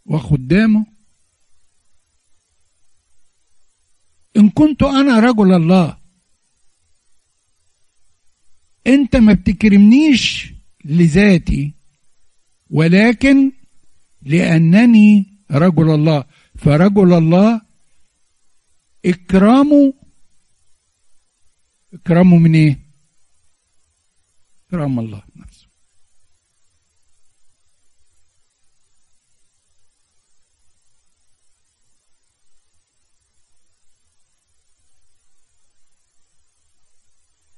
وخدامه؟ 0.06 0.86
إن 4.38 4.50
كنت 4.50 4.84
أنا 4.84 5.20
رجل 5.20 5.54
الله 5.54 5.98
أنت 8.88 9.16
ما 9.16 9.34
بتكرمنيش 9.34 10.54
لذاتي 10.86 11.77
ولكن 12.70 13.52
لأنني 14.22 15.26
رجل 15.52 15.90
الله 15.94 16.24
فرجل 16.56 17.14
الله 17.14 17.62
إكرامه 19.06 19.94
إكرامه 21.94 22.38
من 22.38 22.56
إيه؟ 22.56 22.80
إكرام 24.68 25.00
الله 25.00 25.22
نفسه 25.36 25.68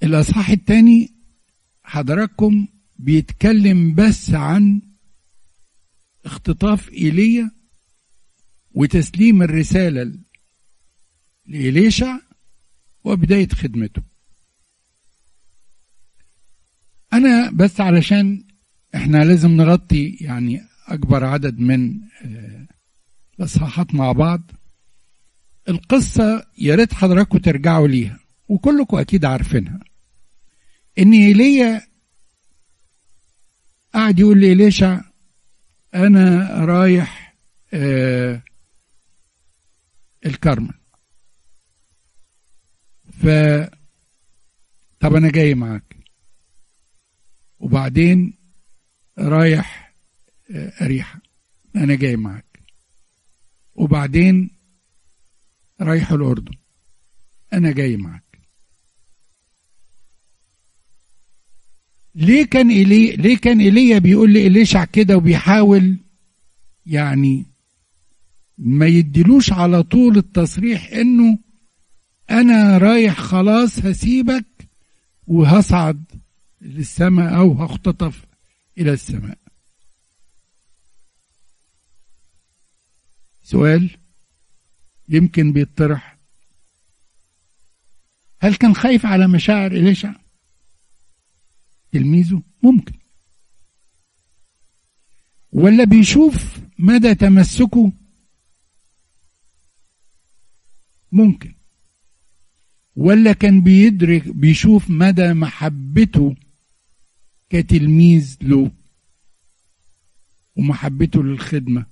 الأصحاح 0.03 0.49
الثاني 0.49 1.11
حضراتكم 1.83 2.67
بيتكلم 2.99 3.95
بس 3.95 4.29
عن 4.33 4.81
اختطاف 6.25 6.89
إيليا 6.89 7.51
وتسليم 8.71 9.41
الرسالة 9.41 10.13
لإليشع 11.45 12.19
وبداية 13.03 13.47
خدمته. 13.47 14.01
أنا 17.13 17.51
بس 17.51 17.81
علشان 17.81 18.43
إحنا 18.95 19.17
لازم 19.17 19.51
نغطي 19.51 20.17
يعني 20.21 20.61
أكبر 20.87 21.23
عدد 21.23 21.59
من 21.59 21.99
آه، 22.21 22.67
الإصحاحات 23.39 23.95
مع 23.95 24.11
بعض. 24.11 24.51
القصة 25.69 26.47
يا 26.57 26.75
ريت 26.75 26.93
حضراتكم 26.93 27.37
ترجعوا 27.37 27.87
ليها 27.87 28.19
وكلكم 28.47 28.97
أكيد 28.97 29.25
عارفينها. 29.25 29.79
إن 30.99 31.13
إيليا 31.13 31.81
قعد 33.93 34.19
يقول 34.19 34.41
لإليشع 34.41 35.01
أنا 35.95 36.47
رايح 36.65 37.35
آه 37.73 38.41
الكرمل. 40.25 40.73
ف 43.11 43.27
طب 44.99 45.15
أنا 45.15 45.31
جاي 45.31 45.55
معاك. 45.55 45.95
وبعدين 47.59 48.37
رايح 49.19 49.93
آه 50.51 50.73
أريحة 50.81 51.19
أنا 51.75 51.95
جاي 51.95 52.15
معاك. 52.15 52.59
وبعدين 53.75 54.49
رايح 55.81 56.11
الأردن. 56.11 56.57
أنا 57.53 57.71
جاي 57.71 57.97
معاك. 57.97 58.28
ليه 62.15 62.45
كان 62.45 62.71
إلي 62.71 63.15
ليه 63.15 63.37
كان 63.37 63.59
إيليا 63.59 63.99
بيقول 63.99 64.33
لإليشع 64.33 64.85
كده 64.85 65.17
وبيحاول 65.17 65.97
يعني 66.85 67.45
ما 68.57 68.85
يديلوش 68.85 69.53
على 69.53 69.83
طول 69.83 70.17
التصريح 70.17 70.91
إنه 70.93 71.37
أنا 72.31 72.77
رايح 72.77 73.19
خلاص 73.19 73.79
هسيبك 73.79 74.45
وهصعد 75.27 76.03
للسماء 76.61 77.35
أو 77.35 77.53
هختطف 77.53 78.25
إلى 78.77 78.93
السماء. 78.93 79.37
سؤال 83.43 83.89
يمكن 85.09 85.53
بيطرح. 85.53 86.17
هل 88.41 88.55
كان 88.55 88.75
خايف 88.75 89.05
على 89.05 89.27
مشاعر 89.27 89.71
إليشع؟ 89.71 90.13
تلميذه 91.91 92.43
ممكن. 92.63 92.93
ولا 95.51 95.83
بيشوف 95.83 96.59
مدى 96.79 97.15
تمسكه؟ 97.15 97.91
ممكن. 101.11 101.53
ولا 102.95 103.33
كان 103.33 103.61
بيدرك 103.61 104.27
بيشوف 104.27 104.89
مدى 104.89 105.33
محبته 105.33 106.35
كتلميذ 107.49 108.37
له 108.41 108.71
ومحبته 110.55 111.23
للخدمة. 111.23 111.85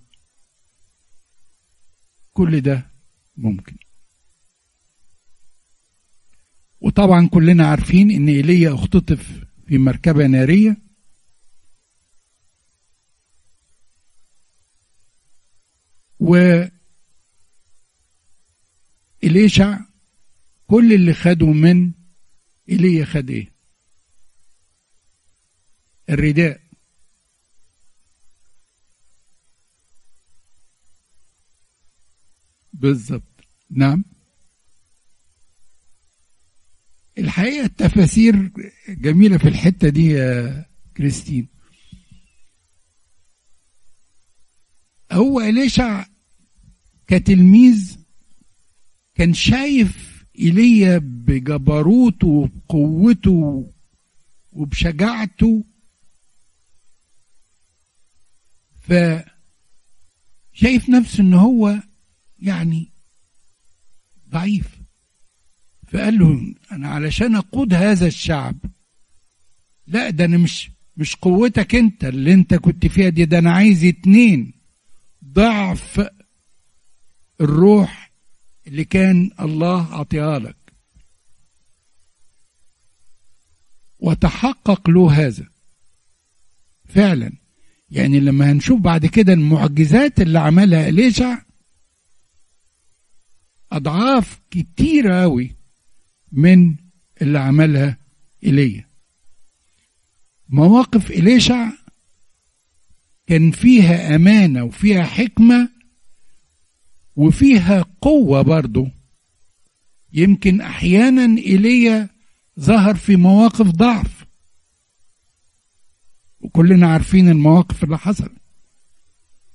كل 2.33 2.61
ده 2.61 2.91
ممكن. 3.37 3.77
وطبعا 6.81 7.27
كلنا 7.27 7.67
عارفين 7.67 8.11
إن 8.11 8.27
إيليا 8.29 8.73
أختطف 8.73 9.46
في 9.67 9.77
مركبة 9.77 10.27
نارية. 10.27 10.77
و 16.19 16.35
إليشع 19.23 19.79
كل 20.67 20.93
اللي 20.93 21.13
خده 21.13 21.45
من 21.45 21.91
إيليا 22.69 23.05
خد 23.05 23.29
إيه؟ 23.29 23.51
الرداء. 26.09 26.61
بالظبط. 32.73 33.23
نعم. 33.69 34.03
الحقيقة 37.17 37.65
التفاسير 37.65 38.51
جميلة 38.89 39.37
في 39.37 39.47
الحتة 39.47 39.89
دي 39.89 40.05
يا 40.09 40.65
كريستين. 40.97 41.47
هو 45.11 45.39
إليشع 45.39 46.05
كتلميذ 47.07 47.97
كان 49.15 49.33
شايف 49.33 50.25
إيليا 50.39 50.97
بجبروته 50.97 52.27
وبقوته 52.27 53.71
وبشجاعته 54.51 55.63
ف 58.81 58.93
شايف 60.53 60.89
نفسه 60.89 61.21
إن 61.23 61.33
هو 61.33 61.79
يعني 62.39 62.91
ضعيف. 64.29 64.76
فقال 65.87 66.19
له 66.19 66.53
أنا 66.71 66.87
علشان 66.89 67.35
أقود 67.35 67.73
هذا 67.73 68.07
الشعب. 68.07 68.55
لا 69.87 70.09
ده 70.09 70.25
أنا 70.25 70.37
مش 70.37 70.71
مش 70.97 71.15
قوتك 71.15 71.75
أنت 71.75 72.05
اللي 72.05 72.33
أنت 72.33 72.53
كنت 72.53 72.87
فيها 72.87 73.09
دي 73.09 73.25
ده 73.25 73.37
أنا 73.39 73.51
عايز 73.51 73.83
اتنين 73.85 74.53
ضعف 75.25 76.09
الروح 77.41 78.11
اللي 78.67 78.83
كان 78.85 79.31
الله 79.39 79.95
عطيها 79.95 80.39
لك. 80.39 80.55
وتحقق 83.99 84.89
له 84.89 85.11
هذا. 85.27 85.47
فعلا. 86.85 87.31
يعني 87.89 88.19
لما 88.19 88.51
هنشوف 88.51 88.81
بعد 88.81 89.05
كده 89.05 89.33
المعجزات 89.33 90.21
اللي 90.21 90.39
عملها 90.39 90.89
إليشع 90.89 91.37
أضعاف 93.71 94.39
كتيرة 94.51 95.23
أوي. 95.23 95.56
من 96.31 96.75
اللي 97.21 97.39
عملها 97.39 97.97
إيليا. 98.43 98.87
مواقف 100.49 101.11
إليشع 101.11 101.69
كان 103.27 103.51
فيها 103.51 104.15
أمانة 104.15 104.63
وفيها 104.63 105.03
حكمة 105.03 105.69
وفيها 107.15 107.85
قوة 108.01 108.41
برضو. 108.41 108.87
يمكن 110.13 110.61
أحيانا 110.61 111.37
إيليا 111.37 112.09
ظهر 112.59 112.95
في 112.95 113.15
مواقف 113.15 113.67
ضعف. 113.67 114.25
وكلنا 116.41 116.87
عارفين 116.87 117.29
المواقف 117.29 117.83
اللي 117.83 117.97
حصلت. 117.97 118.31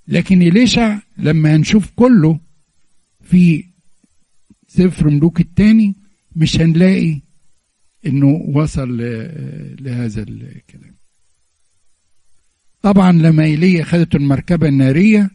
لكن 0.08 0.42
إليشع 0.42 0.98
لما 1.16 1.56
هنشوف 1.56 1.90
كله 1.96 2.40
في 3.20 3.64
سفر 4.68 5.11
ملوك 5.11 5.40
الثاني 5.40 6.02
مش 6.37 6.61
هنلاقي 6.61 7.21
إنه 8.07 8.27
وصل 8.55 8.97
لهذا 9.81 10.23
الكلام. 10.23 10.95
طبعا 12.83 13.12
لما 13.12 13.45
إيليا 13.45 13.85
خدت 13.85 14.14
المركبة 14.14 14.68
النارية 14.68 15.31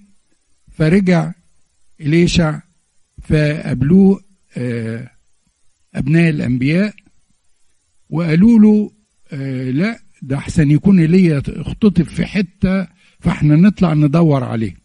فرجع 0.72 1.32
إليشع 2.02 2.60
فقابلوه 3.22 4.22
أبناء 5.96 6.30
الأنبياء 6.30 6.94
وقالوا 8.10 8.60
له 8.60 8.92
لا 9.72 10.00
ده 10.22 10.38
أحسن 10.38 10.72
يكون 10.72 11.00
إيليا 11.00 11.42
اختطف 11.48 12.14
في 12.14 12.26
حتة 12.26 12.88
فإحنا 13.20 13.56
نطلع 13.56 13.94
ندور 13.94 14.44
عليه. 14.44 14.76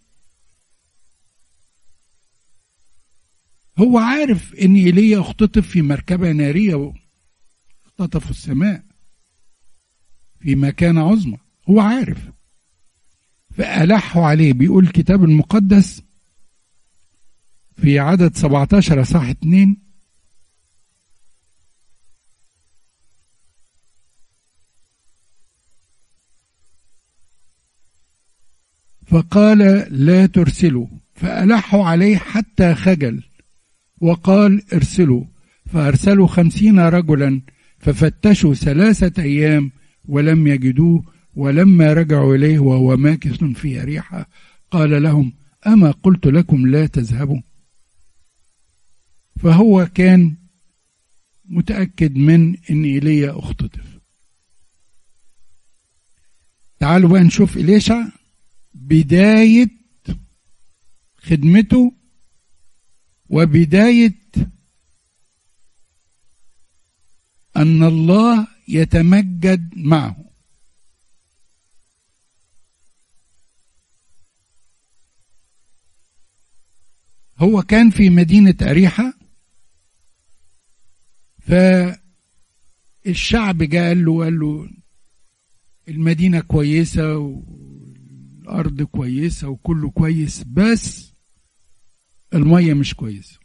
هو 3.78 3.98
عارف 3.98 4.54
إن 4.54 4.74
إيليا 4.74 5.20
اختطف 5.20 5.68
في 5.68 5.82
مركبة 5.82 6.32
نارية 6.32 6.92
اختطفوا 7.86 8.30
السماء 8.30 8.82
في 10.40 10.54
مكان 10.54 10.98
عظمى. 10.98 11.38
هو 11.70 11.80
عارف. 11.80 12.18
فألحوا 13.56 14.26
عليه. 14.26 14.52
بيقول 14.52 14.84
الكتاب 14.84 15.24
المقدس 15.24 16.02
في 17.76 17.98
عدد 17.98 18.36
17 18.36 19.04
صح 19.04 19.22
2 19.22 19.76
فقال 29.06 29.58
لا 30.06 30.26
ترسلوا. 30.26 30.86
فألحوا 31.14 31.84
عليه 31.84 32.16
حتى 32.16 32.74
خجل. 32.74 33.22
وقال 34.02 34.62
ارسلوا. 34.72 35.24
فأرسلوا 35.66 36.26
خمسين 36.26 36.78
رجلا 36.78 37.40
ففتشوا 37.78 38.54
ثلاثة 38.54 39.22
أيام 39.22 39.70
ولم 40.04 40.46
يجدوه 40.46 41.04
ولما 41.34 41.92
رجعوا 41.92 42.36
إليه 42.36 42.58
وهو 42.58 42.96
ماكث 42.96 43.44
في 43.44 43.82
أريحة 43.82 44.28
قال 44.70 45.02
لهم 45.02 45.32
أما 45.66 45.90
قلت 45.90 46.26
لكم 46.26 46.66
لا 46.66 46.86
تذهبوا. 46.86 47.40
فهو 49.40 49.88
كان 49.94 50.36
متأكد 51.44 52.16
من 52.16 52.56
أن 52.70 52.84
إيليا 52.84 53.38
أختطف. 53.38 53.98
تعالوا 56.80 57.08
بقى 57.08 57.20
نشوف 57.24 57.56
إليشع 57.56 58.08
بداية 58.74 59.68
خدمته 61.16 61.92
وبداية 63.32 64.14
أن 67.56 67.82
الله 67.84 68.46
يتمجد 68.68 69.70
معه. 69.76 70.16
هو 77.38 77.62
كان 77.62 77.90
في 77.90 78.10
مدينة 78.10 78.54
أريحة 78.62 79.12
فالشعب 81.40 81.98
جاء 83.62 83.88
قال 83.88 84.04
له 84.04 84.24
قال 84.24 84.38
له 84.38 84.70
المدينة 85.88 86.40
كويسة 86.40 87.18
والأرض 87.18 88.82
كويسة 88.82 89.48
وكله 89.48 89.90
كويس 89.90 90.42
بس 90.44 91.11
المية 92.34 92.74
مش 92.74 92.94
كويسة 92.94 93.38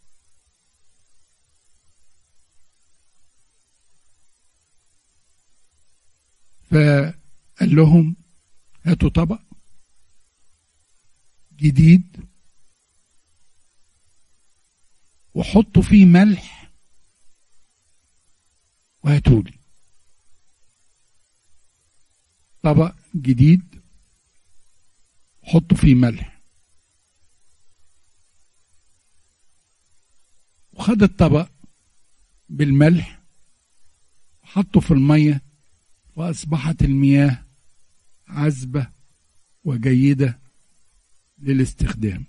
فقال 6.72 7.76
لهم 7.76 8.16
هاتوا 8.86 9.10
طبق 9.10 9.42
جديد 11.56 12.18
وحطوا 15.34 15.82
فيه 15.82 16.06
ملح 16.06 16.72
وهاتولي 19.04 19.54
طبق 22.64 22.96
جديد 23.16 23.82
حطوا 25.44 25.78
فيه 25.78 25.96
ملح. 25.96 26.37
وخد 30.78 31.04
الطبق 31.04 31.50
بالملح 32.50 33.20
وحطه 34.44 34.80
في 34.80 34.92
المية 34.92 35.42
وأصبحت 36.16 36.84
المياه 36.84 37.44
عذبة 38.28 38.88
وجيدة 39.64 40.40
للاستخدام. 41.42 42.24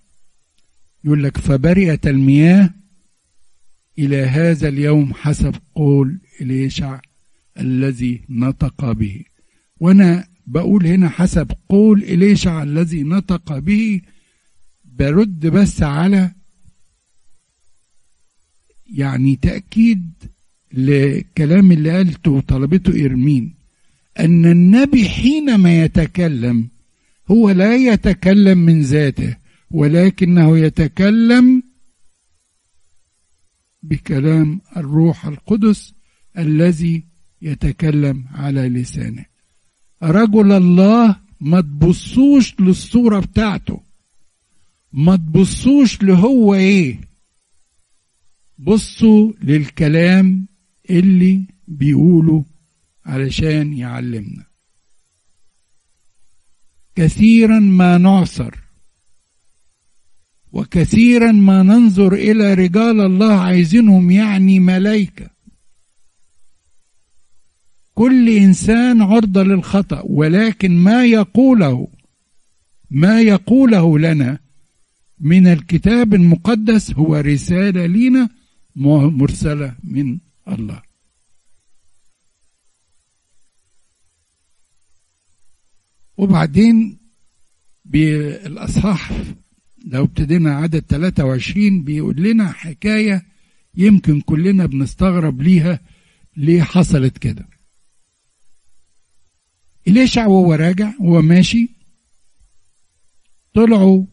يقول 1.04 1.22
لك 1.24 1.38
فبرئت 1.38 2.06
المياه 2.06 2.70
إلى 3.98 4.22
هذا 4.22 4.68
اليوم 4.68 5.14
حسب 5.14 5.54
قول 5.74 6.20
إليشع 6.40 7.00
الذي 7.58 8.22
نطق 8.28 8.92
به. 8.92 9.24
وأنا 9.80 10.28
بقول 10.46 10.86
هنا 10.86 11.08
حسب 11.08 11.52
قول 11.68 12.02
إليشع 12.02 12.62
الذي 12.62 13.02
نطق 13.02 13.58
به 13.58 14.00
برد 14.84 15.46
بس 15.46 15.82
على 15.82 16.37
يعني 18.94 19.36
تأكيد 19.36 20.12
لكلام 20.72 21.72
اللي 21.72 21.90
قالته 21.90 22.40
طلبته 22.40 23.04
إرمين 23.04 23.54
أن 24.20 24.46
النبي 24.46 25.08
حينما 25.08 25.84
يتكلم 25.84 26.68
هو 27.30 27.50
لا 27.50 27.76
يتكلم 27.76 28.58
من 28.58 28.80
ذاته 28.80 29.36
ولكنه 29.70 30.58
يتكلم 30.58 31.62
بكلام 33.82 34.60
الروح 34.76 35.26
القدس 35.26 35.94
الذي 36.38 37.04
يتكلم 37.42 38.24
على 38.32 38.68
لسانه. 38.68 39.24
رجل 40.02 40.52
الله 40.52 41.16
ما 41.40 41.60
تبصوش 41.60 42.60
للصورة 42.60 43.20
بتاعته 43.20 43.80
ما 44.92 45.16
تبصوش 45.16 46.02
لهو 46.02 46.54
إيه؟ 46.54 47.07
بصوا 48.58 49.32
للكلام 49.42 50.46
اللي 50.90 51.46
بيقوله 51.68 52.44
علشان 53.06 53.72
يعلمنا. 53.72 54.44
كثيرا 56.96 57.58
ما 57.58 57.98
نعصر 57.98 58.54
وكثيرا 60.52 61.32
ما 61.32 61.62
ننظر 61.62 62.12
إلى 62.12 62.54
رجال 62.54 63.00
الله 63.00 63.32
عايزينهم 63.32 64.10
يعني 64.10 64.60
ملائكة. 64.60 65.30
كل 67.94 68.28
إنسان 68.28 69.02
عرضة 69.02 69.42
للخطأ 69.42 70.02
ولكن 70.04 70.76
ما 70.76 71.04
يقوله 71.04 71.88
ما 72.90 73.20
يقوله 73.20 73.98
لنا 73.98 74.38
من 75.20 75.46
الكتاب 75.46 76.14
المقدس 76.14 76.92
هو 76.94 77.16
رسالة 77.16 77.86
لنا 77.86 78.28
مرسلة 78.78 79.76
من 79.84 80.18
الله. 80.48 80.82
وبعدين 86.16 86.98
بالأصحاح 87.84 89.12
لو 89.84 90.04
ابتدينا 90.04 90.54
عدد 90.56 90.80
23 90.80 91.84
بيقول 91.84 92.22
لنا 92.22 92.52
حكاية 92.52 93.26
يمكن 93.74 94.20
كلنا 94.20 94.66
بنستغرب 94.66 95.42
ليها 95.42 95.80
ليه 96.36 96.62
حصلت 96.62 97.18
كده. 97.18 97.48
إليشع 99.88 100.26
وهو 100.26 100.54
راجع؟ 100.54 100.92
وهو 101.00 101.22
ماشي. 101.22 101.68
طلعوا 103.54 104.04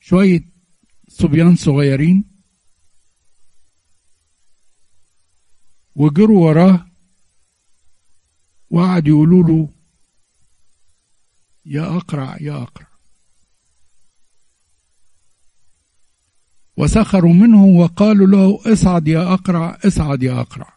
شوية 0.00 0.44
صبيان 1.08 1.56
صغيرين. 1.56 2.33
وجروا 5.96 6.48
وراه 6.48 6.86
وقعدوا 8.70 9.08
يقولوا 9.08 9.42
له 9.42 9.68
يا 11.66 11.96
أقرع 11.96 12.36
يا 12.40 12.62
أقرع. 12.62 12.86
وسخروا 16.76 17.32
منه 17.32 17.64
وقالوا 17.64 18.26
له 18.26 18.72
اصعد 18.72 19.08
يا 19.08 19.34
أقرع 19.34 19.78
اصعد 19.86 20.22
يا 20.22 20.40
أقرع. 20.40 20.74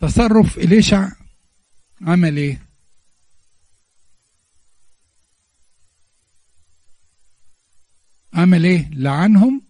تصرف 0.00 0.58
إليشع 0.58 1.08
عمل 2.02 2.36
إيه؟ 2.36 2.63
عمل 8.34 8.64
إيه؟ 8.64 8.90
لعنهم. 8.92 9.62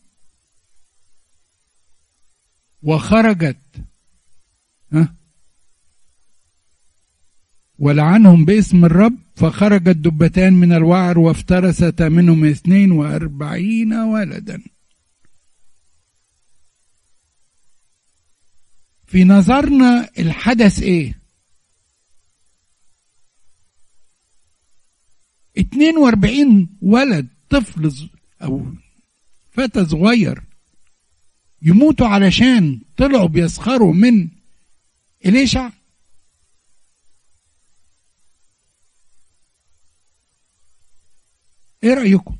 وخرجت 2.82 3.56
ها؟ 4.92 5.14
ولعنهم 7.78 8.44
باسم 8.44 8.84
الرب 8.84 9.18
فخرج 9.36 9.88
الدبتان 9.88 10.52
من 10.52 10.72
الوعر 10.72 11.18
وافترستا 11.18 12.08
منهم 12.08 12.44
اثنين 12.44 12.92
وأربعين 12.92 13.92
ولدا. 13.94 14.62
في 19.06 19.24
نظرنا 19.24 20.08
الحدث 20.18 20.82
إيه؟ 20.82 21.20
اتنين 25.58 25.96
وأربعين 25.96 26.78
ولد 26.82 27.28
طفل 27.50 28.10
أو 28.44 28.66
فتى 29.50 29.86
صغير 29.86 30.42
يموتوا 31.62 32.06
علشان 32.06 32.80
طلعوا 32.96 33.28
بيسخروا 33.28 33.92
من 33.92 34.28
إليشع؟ 35.26 35.70
إيه 41.84 41.94
رأيكم؟ 41.94 42.36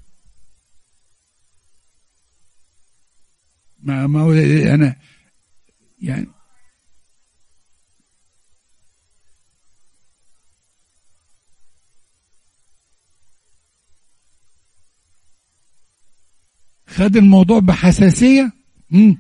ما 3.79 4.07
ما 4.07 4.21
هو 4.21 4.33
أنا 4.75 4.97
يعني 6.03 6.27
خد 16.95 17.17
الموضوع 17.17 17.59
بحساسية؟ 17.59 18.53
مم. 18.91 19.17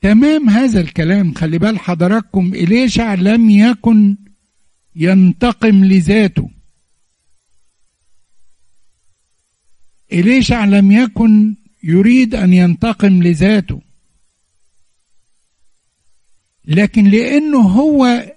تمام 0.00 0.50
هذا 0.50 0.80
الكلام. 0.80 1.34
خلي 1.34 1.58
بال 1.58 1.78
حضراتكم 1.78 2.54
إليشع 2.54 3.14
لم 3.14 3.50
يكن 3.50 4.16
ينتقم 4.96 5.84
لذاته؟ 5.84 6.50
إليشع 10.12 10.64
لم 10.64 10.92
يكن 10.92 11.56
يريد 11.82 12.34
أن 12.34 12.54
ينتقم 12.54 13.22
لذاته؟ 13.22 13.89
لكن 16.64 17.04
لأنه 17.04 17.58
هو 17.58 18.32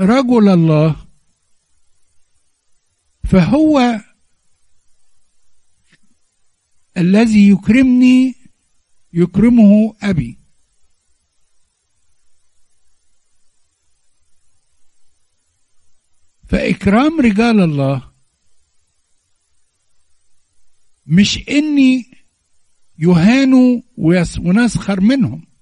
رجل 0.00 0.48
الله 0.48 1.06
فهو 3.24 4.00
الذي 6.96 7.48
يكرمني 7.48 8.34
يكرمه 9.12 9.96
أبي. 10.02 10.38
فإكرام 16.48 17.20
رجال 17.20 17.60
الله 17.60 18.12
مش 21.06 21.48
إني 21.48 22.10
يهانوا 22.98 23.80
ونسخر 24.38 25.00
منهم. 25.00 25.53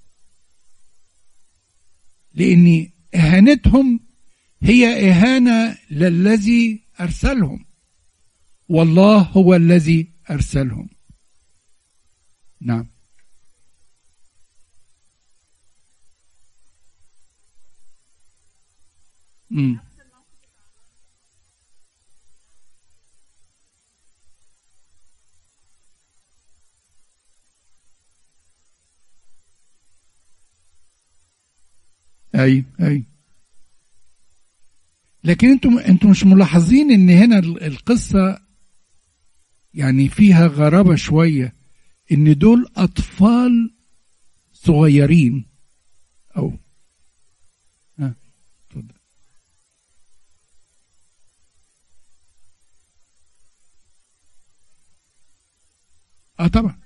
لأن 2.35 2.89
إهانتهم 3.15 4.01
هي 4.63 5.11
إهانة 5.11 5.77
للذي 5.91 6.83
أرسلهم. 7.01 7.65
والله 8.69 9.19
هو 9.19 9.55
الذي 9.55 10.13
أرسلهم. 10.31 10.89
نعم. 12.61 12.87
امم 19.53 19.92
أي 32.35 32.65
أي. 32.81 33.05
لكن 35.25 35.49
أنتم 35.49 35.79
أنتم 35.79 36.11
مش 36.11 36.25
ملاحظين 36.25 36.91
إن 36.91 37.11
هنا 37.11 37.39
القصة 37.39 38.41
يعني 39.75 40.09
فيها 40.09 40.47
غرابة 40.47 40.95
شوية 40.95 41.55
إن 42.13 42.39
دول 42.39 42.67
أطفال 42.77 43.75
صغيرين؟ 44.53 45.45
أو. 46.37 46.53
ها 47.99 48.15
اتفضل. 48.71 48.95
آه 56.41 56.47
طبعا. 56.47 56.82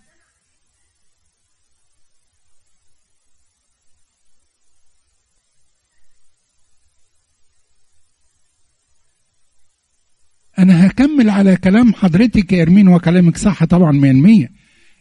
أنا 10.59 10.87
هكمل 10.87 11.31
على 11.31 11.57
كلام 11.57 11.95
حضرتك 11.95 12.53
يا 12.53 12.63
إرمين 12.63 12.89
وكلامك 12.89 13.37
صح 13.37 13.65
طبعا 13.65 13.93
مية 13.93 14.11
المية. 14.11 14.53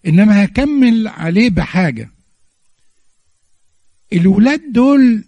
إنما 0.08 0.44
هكمل 0.46 1.08
عليه 1.08 1.50
بحاجة. 1.50 2.12
الولاد 4.14 4.62
دول 4.74 5.24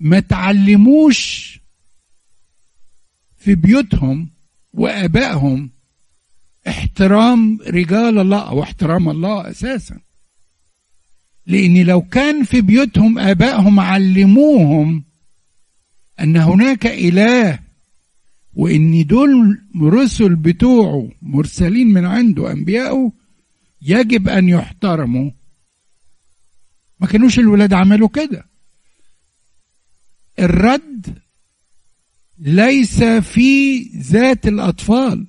ما 0.00 0.20
تعلموش 0.20 1.54
في 3.36 3.54
بيوتهم 3.54 4.30
وآبائهم 4.72 5.70
احترام 6.68 7.58
رجال 7.66 8.18
الله 8.18 8.48
أو 8.48 8.62
احترام 8.62 9.08
الله 9.08 9.50
أساسا. 9.50 10.00
لأن 11.46 11.82
لو 11.82 12.00
كان 12.02 12.44
في 12.44 12.60
بيوتهم 12.60 13.18
آبائهم 13.18 13.80
علموهم 13.80 15.04
أن 16.20 16.36
هناك 16.36 16.86
إله 16.86 17.58
وإن 18.54 19.06
دول 19.06 19.60
رسل 19.82 20.34
بتوعه 20.36 21.10
مرسلين 21.22 21.86
من 21.88 22.04
عنده 22.04 22.52
أنبياءه 22.52 23.12
يجب 23.82 24.28
أن 24.28 24.48
يحترموا. 24.48 25.30
ما 27.00 27.06
كانوش 27.06 27.38
الولاد 27.38 27.72
عملوا 27.72 28.08
كده. 28.08 28.44
الرد 30.38 31.18
ليس 32.38 33.02
في 33.04 33.78
ذات 33.96 34.48
الأطفال 34.48 35.26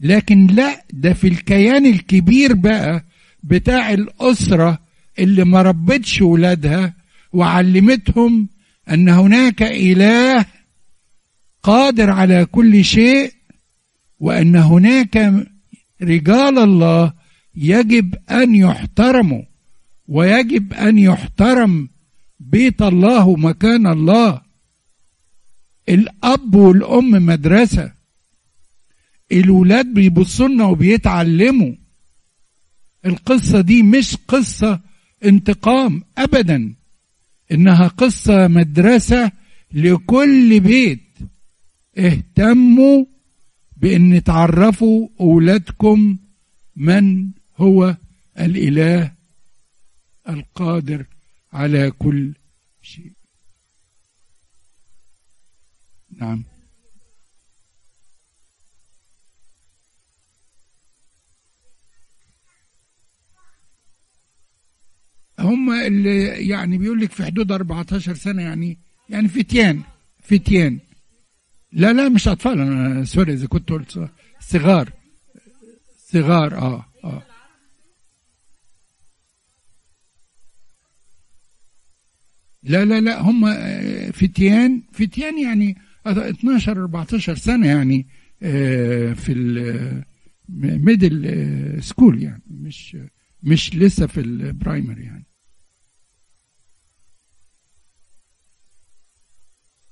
لكن 0.00 0.46
لا 0.46 0.84
ده 0.92 1.12
في 1.12 1.28
الكيان 1.28 1.86
الكبير 1.86 2.54
بقى 2.54 3.04
بتاع 3.42 3.92
الأسرة 3.92 4.78
اللي 5.18 5.44
ما 5.44 5.62
ربتش 5.62 6.22
ولادها 6.22 6.94
وعلمتهم 7.32 8.48
أن 8.88 9.08
هناك 9.08 9.62
إله 9.62 10.46
قادر 11.62 12.10
على 12.10 12.44
كل 12.44 12.84
شيء 12.84 13.32
وأن 14.18 14.56
هناك 14.56 15.46
رجال 16.02 16.58
الله 16.58 17.12
يجب 17.54 18.14
أن 18.30 18.54
يحترموا 18.54 19.42
ويجب 20.08 20.72
أن 20.72 20.98
يحترم 20.98 21.88
بيت 22.40 22.82
الله 22.82 23.26
ومكان 23.26 23.86
الله. 23.86 24.42
الأب 25.88 26.54
والأم 26.54 27.10
مدرسة 27.10 27.92
الولاد 29.32 29.86
بيبصوا 29.94 30.48
لنا 30.48 30.64
وبيتعلموا. 30.64 31.74
القصة 33.06 33.60
دي 33.60 33.82
مش 33.82 34.16
قصة 34.28 34.80
انتقام 35.24 36.02
ابدا. 36.18 36.74
إنها 37.52 37.88
قصة 37.88 38.48
مدرسة 38.48 39.32
لكل 39.72 40.60
بيت. 40.60 41.18
اهتموا 41.98 43.04
بأن 43.76 44.24
تعرفوا 44.24 45.08
أولادكم 45.20 46.18
من 46.76 47.30
هو 47.56 47.96
الإله 48.38 49.12
القادر 50.28 51.06
على 51.52 51.90
كل 51.90 52.34
شيء. 52.82 53.12
نعم. 56.16 56.49
هم 65.40 65.72
اللي 65.72 66.26
يعني 66.48 66.78
بيقول 66.78 67.00
لك 67.00 67.12
في 67.12 67.24
حدود 67.24 67.52
14 67.52 68.14
سنة 68.14 68.42
يعني 68.42 68.78
يعني 69.08 69.28
فتيان 69.28 69.80
فتيان. 70.22 70.78
لا 71.72 71.92
لا 71.92 72.08
مش 72.08 72.28
أطفال 72.28 72.60
أنا 72.60 73.04
سوري 73.04 73.32
إذا 73.32 73.46
كنت 73.46 73.70
قلت 73.70 74.08
صغار. 74.40 74.92
صغار 76.12 76.58
آه 76.58 76.86
آه. 77.04 77.22
لا 82.62 82.84
لا 82.84 83.00
لا 83.00 83.20
هم 83.20 83.52
فتيان 84.12 84.82
فتيان 84.92 85.38
يعني 85.42 85.76
12 86.06 86.72
14 86.82 87.34
سنة 87.34 87.66
يعني 87.66 88.06
في 89.14 89.32
ال 90.48 90.67
middle 90.67 91.82
school 91.82 92.22
يعني 92.22 92.42
مش 92.50 92.96
مش 93.42 93.74
لسه 93.74 94.06
في 94.06 94.20
ال 94.20 94.30
primary 94.30 95.04
يعني. 95.04 95.29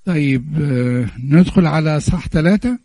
طيب 0.08 0.58
ندخل 1.18 1.66
على 1.66 2.00
صح 2.00 2.28
ثلاثة. 2.28 2.78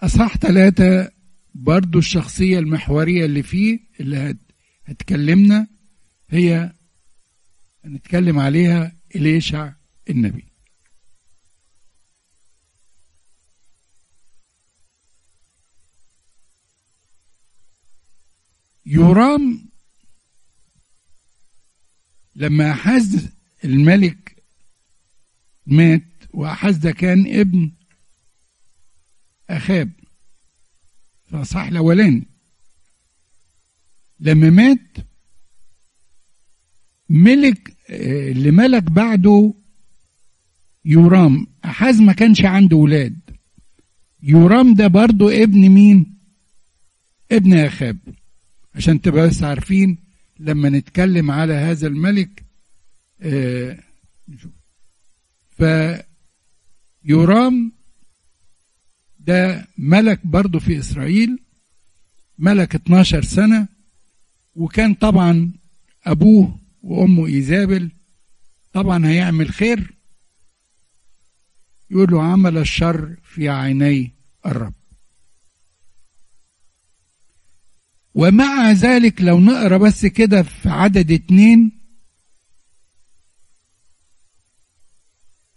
إصحاح 0.00 0.36
ثلاثة 0.36 1.12
برضو 1.54 1.98
الشخصية 1.98 2.58
المحورية 2.58 3.24
اللي 3.24 3.42
فيه 3.42 3.80
اللي 4.00 4.36
هتكلمنا 4.84 5.66
هي 6.30 6.72
هنتكلم 7.84 8.38
عليها 8.38 8.96
إليشع 9.16 9.72
النبي. 10.10 10.44
يرام 18.86 19.65
لما 22.36 22.70
أحز 22.72 23.28
الملك 23.64 24.42
مات 25.66 26.02
وأحز 26.32 26.76
ده 26.76 26.90
كان 26.92 27.26
ابن 27.40 27.70
أخاب 29.50 29.90
فصح 31.26 31.60
الأولاني. 31.62 32.26
لما 34.20 34.50
مات 34.50 34.96
ملك 37.08 37.76
اللي 37.90 38.50
ملك 38.50 38.82
بعده 38.82 39.54
يورام. 40.84 41.46
أحاز 41.64 42.00
ما 42.00 42.12
كانش 42.12 42.44
عنده 42.44 42.76
ولاد. 42.76 43.20
يورام 44.22 44.74
ده 44.74 44.86
برضو 44.86 45.28
ابن 45.28 45.68
مين؟ 45.68 46.18
ابن 47.32 47.58
أخاب. 47.58 47.98
عشان 48.74 49.00
تبقى 49.00 49.28
بس 49.28 49.42
عارفين 49.42 49.98
لما 50.38 50.68
نتكلم 50.68 51.30
على 51.30 51.52
هذا 51.54 51.86
الملك 51.86 52.44
آه 53.20 53.78
فيورام 57.04 57.72
ده 59.18 59.66
ملك 59.78 60.26
برضه 60.26 60.58
في 60.58 60.78
إسرائيل 60.78 61.38
ملك 62.38 62.74
12 62.74 63.22
سنة 63.22 63.68
وكان 64.54 64.94
طبعا 64.94 65.52
أبوه 66.04 66.58
وأمه 66.82 67.26
إيزابل 67.26 67.90
طبعا 68.72 69.06
هيعمل 69.06 69.48
خير. 69.50 69.94
يقول 71.90 72.10
له 72.12 72.22
عمل 72.22 72.58
الشر 72.58 73.16
في 73.22 73.48
عيني 73.48 74.12
الرب. 74.46 74.74
ومع 78.16 78.72
ذلك 78.72 79.20
لو 79.22 79.40
نقرأ 79.40 79.76
بس 79.76 80.06
كده 80.06 80.42
في 80.42 80.68
عدد 80.68 81.12
اتنين 81.12 81.72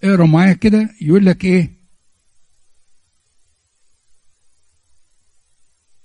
اقرأ 0.04 0.26
معايا 0.26 0.54
كده 0.54 0.90
يقول 1.02 1.26
لك 1.26 1.46
إيه؟ 1.46 1.80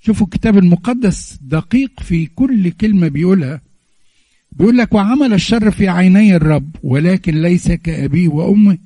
شوفوا 0.01 0.27
الكتاب 0.27 0.59
المقدس 0.59 1.39
دقيق 1.43 2.01
في 2.01 2.27
كل 2.27 2.71
كلمة 2.71 3.09
بيقولها. 3.09 3.61
بيقول 4.53 4.79
لك 4.79 4.95
وعمل 4.95 5.33
الشر 5.35 5.71
في 5.71 5.89
عيني 5.89 6.37
الرب 6.37 6.77
ولكن 6.83 7.43
ليس 7.43 7.73
كأبيه 7.73 8.29
وأمه 8.29 8.79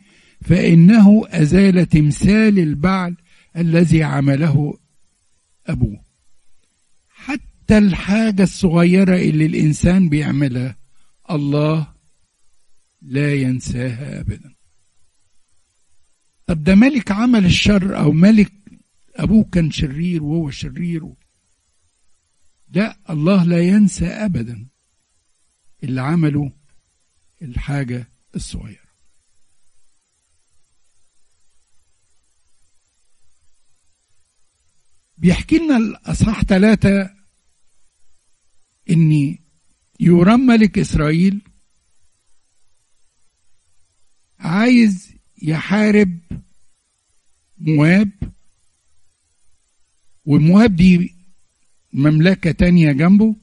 فإنه 0.43 1.23
أزال 1.29 1.87
تمثال 1.89 2.59
البعل 2.59 3.17
الذي 3.57 4.03
عمله 4.03 4.79
أبوه. 5.67 6.08
حتى 7.69 7.79
الحاجة 7.79 8.43
الصغيرة 8.43 9.17
اللي 9.17 9.47
الإنسان 9.47 10.09
بيعملها 10.09 10.77
الله 11.31 11.95
لا 13.03 13.35
ينساها 13.35 14.21
أبدا. 14.21 14.55
طب 16.47 16.65
ده 16.65 16.75
ملك 16.75 17.13
عمل 17.13 17.45
الشر 17.45 17.99
أو 17.99 18.13
ملك 18.13 18.53
أبوه 19.17 19.45
كان 19.53 19.71
شرير 19.71 20.23
وهو 20.23 20.51
شرير؟ 20.51 21.13
لا 22.69 22.97
الله 23.11 23.45
لا 23.45 23.61
ينسى 23.61 24.07
أبدا 24.07 24.67
اللي 25.85 26.01
عمله 26.01 26.53
الحاجة 27.43 28.09
الصغيرة. 28.35 28.89
بيحكي 35.19 35.59
لنا 35.59 35.77
الأصحاح 35.77 36.45
ثلاثة 36.45 37.18
إن 38.91 39.37
يورام 40.01 40.41
ملك 40.41 40.79
إسرائيل 40.79 41.41
عايز 44.39 45.15
يحارب 45.43 46.19
مواب 47.59 48.11
ومواب 50.25 50.77
دي 50.77 51.15
مملكة 51.93 52.51
تانية 52.51 52.93
جنبه. 52.93 53.37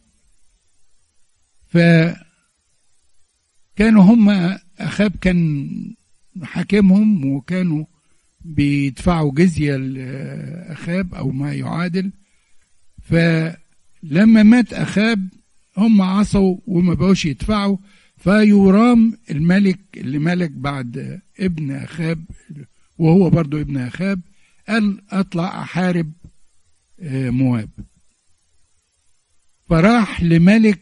فكانوا 1.68 2.24
هم 4.04 4.30
أخاب 4.80 5.16
كان 5.22 5.70
حاكمهم 6.44 7.26
وكانوا 7.26 7.86
بيدفعوا 8.42 9.34
جزية 9.34 9.76
لأخاب 9.76 11.16
أو 11.16 11.32
ما 11.32 11.54
يعادل. 11.54 12.12
فلما 13.02 14.44
مات 14.44 14.74
أخاب 14.74 15.30
هم 15.78 16.02
عصوا 16.02 16.58
وما 16.68 16.94
بقوش 16.94 17.26
يدفعوا 17.26 17.78
فيورام 18.18 19.18
الملك 19.32 19.80
اللي 19.98 20.20
ملك 20.20 20.52
بعد 20.52 21.22
ابن 21.40 21.72
أخاب 21.72 22.26
وهو 22.98 23.30
برضو 23.30 23.62
ابن 23.62 23.78
أخاب 23.78 24.22
قال 24.68 25.02
أطلع 25.12 25.62
أحارب 25.62 26.14
مواب. 27.10 27.70
فراح 29.70 30.24
لملك 30.24 30.82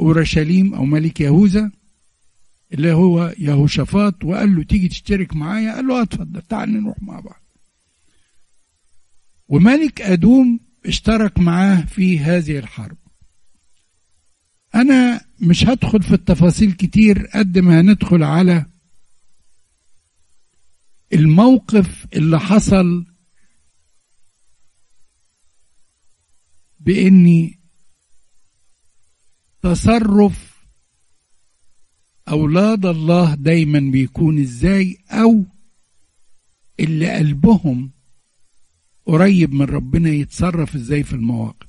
أورشليم 0.00 0.74
أو 0.74 0.84
ملك 0.84 1.20
يهوذا 1.20 1.70
اللي 2.72 2.92
هو 2.92 3.34
يهوشافاط 3.38 4.24
وقال 4.24 4.56
له 4.56 4.62
تيجي 4.62 4.88
تشترك 4.88 5.36
معايا؟ 5.36 5.74
قال 5.74 5.86
له 5.86 6.02
اتفضل 6.02 6.42
تعال 6.42 6.72
نروح 6.72 7.02
مع 7.02 7.20
بعض. 7.20 7.42
وملك 9.48 10.00
أدوم 10.02 10.60
اشترك 10.86 11.38
معاه 11.38 11.80
في 11.84 12.18
هذه 12.18 12.58
الحرب. 12.58 12.96
أنا 14.74 15.20
مش 15.40 15.64
هدخل 15.66 16.02
في 16.02 16.14
التفاصيل 16.14 16.72
كتير 16.72 17.26
قد 17.26 17.58
ما 17.58 17.80
هندخل 17.80 18.22
على 18.22 18.66
الموقف 21.12 22.06
اللي 22.12 22.40
حصل 22.40 23.06
بإني 26.80 27.58
تصرف 29.62 30.64
أولاد 32.28 32.86
الله 32.86 33.34
دايما 33.34 33.80
بيكون 33.92 34.38
إزاي 34.40 34.98
أو 35.10 35.44
اللي 36.80 37.10
قلبهم 37.16 37.90
قريب 39.10 39.54
من 39.54 39.62
ربنا 39.62 40.10
يتصرف 40.10 40.74
إزاي 40.74 41.02
في 41.02 41.12
المواقف. 41.12 41.66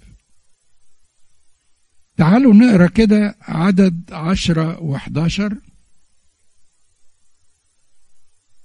تعالوا 2.18 2.54
نقرأ 2.54 2.88
كده 2.88 3.36
عدد 3.42 4.04
عشرة 4.12 4.82
وحداشر. 4.84 5.58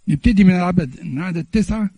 نبتدي 0.08 0.44
من 0.44 0.54
العدد 0.54 1.04
من 1.04 1.18
عدد 1.18 1.44
تسعة. 1.52 1.90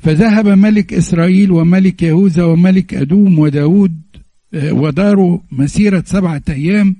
فذهب 0.00 0.48
ملك 0.48 0.92
إسرائيل 0.92 1.50
وملك 1.50 2.02
يهوذا 2.02 2.44
وملك 2.44 2.94
أدوم 2.94 3.38
وداود 3.38 4.02
وداروا 4.54 5.38
مسيرة 5.52 6.04
سبعة 6.06 6.42
أيام. 6.48 6.96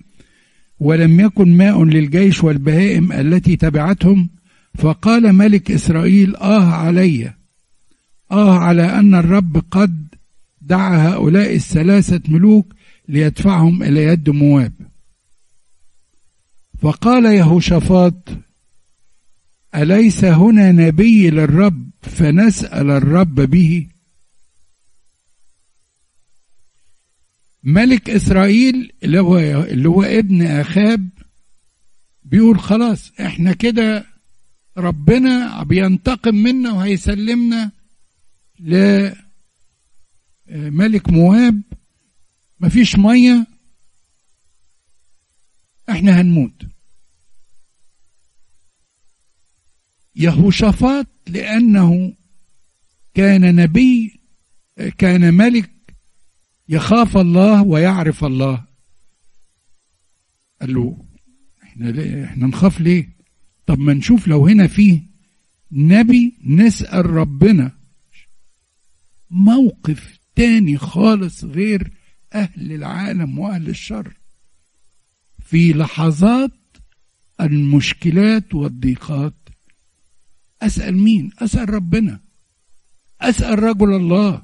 ولم 0.79 1.21
يكن 1.21 1.57
ماء 1.57 1.85
للجيش 1.85 2.45
والبهائم 2.45 3.13
التي 3.13 3.57
تبعتهم. 3.57 4.29
فقال 4.79 5.33
ملك 5.33 5.71
إسرائيل 5.71 6.37
آه 6.37 6.65
علي. 6.73 7.37
آه 8.31 8.59
على 8.59 8.83
أن 8.83 9.15
الرب 9.15 9.65
قد 9.71 10.07
دعا 10.61 11.09
هؤلاء 11.09 11.55
الثلاثة 11.55 12.21
ملوك 12.29 12.75
ليدفعهم 13.09 13.83
إلى 13.83 14.03
يد 14.03 14.31
مواب. 14.31 14.73
فقال 16.83 17.25
يهوشافاط 17.25 18.29
أليس 19.75 20.25
هنا 20.25 20.73
نبي 20.73 21.31
للرب 21.31 21.91
فنسأل 22.03 22.91
الرب 22.91 23.35
به؟ 23.35 23.87
ملك 27.63 28.11
إسرائيل 28.11 28.93
اللي 29.03 29.21
هو, 29.21 29.39
اللي 29.39 29.89
هو 29.89 30.03
ابن 30.03 30.43
أخاب 30.43 31.09
بيقول 32.25 32.59
خلاص 32.61 33.13
إحنا 33.21 33.53
كده 33.53 34.07
ربنا 34.77 35.63
بينتقم 35.63 36.35
منا 36.35 36.73
وهيسلمنا 36.73 37.71
لملك 40.49 41.09
مواب 41.11 41.63
مفيش 42.61 42.97
مية 42.99 43.47
إحنا 45.91 46.21
هنموت. 46.21 46.63
يهوشافاط 50.17 51.07
لأنه 51.29 52.15
كان 53.15 53.55
نبي 53.57 54.21
كان 54.99 55.35
ملك 55.35 55.71
يخاف 56.69 57.17
الله 57.17 57.63
ويعرف 57.63 58.25
الله. 58.25 58.65
قال 60.61 60.75
له 60.75 61.05
إحنا 61.63 61.89
ليه 61.89 62.25
إحنا 62.25 62.47
نخاف 62.47 62.81
ليه؟ 62.81 63.17
طب 63.67 63.79
ما 63.79 63.95
نشوف 63.95 64.29
لو 64.29 64.47
هنا 64.47 64.67
فيه 64.67 65.03
نبي 65.73 66.35
نسأل 66.45 67.11
ربنا. 67.11 67.76
موقف 69.37 70.19
تاني 70.37 70.79
خالص 70.79 71.45
غير 71.45 71.93
أهل 72.35 72.73
العالم 72.73 73.39
وأهل 73.39 73.69
الشر. 73.69 74.13
في 75.41 75.73
لحظات 75.73 76.51
المشكلات 77.41 78.55
والضيقات. 78.55 79.35
أسأل 80.63 80.97
مين؟ 80.97 81.31
أسأل 81.39 81.71
ربنا. 81.71 82.21
أسأل 83.21 83.59
رجل 83.59 83.95
الله. 83.95 84.43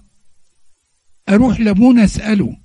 أروح 1.29 1.61
لأبونا 1.61 2.05
أسأله. 2.05 2.57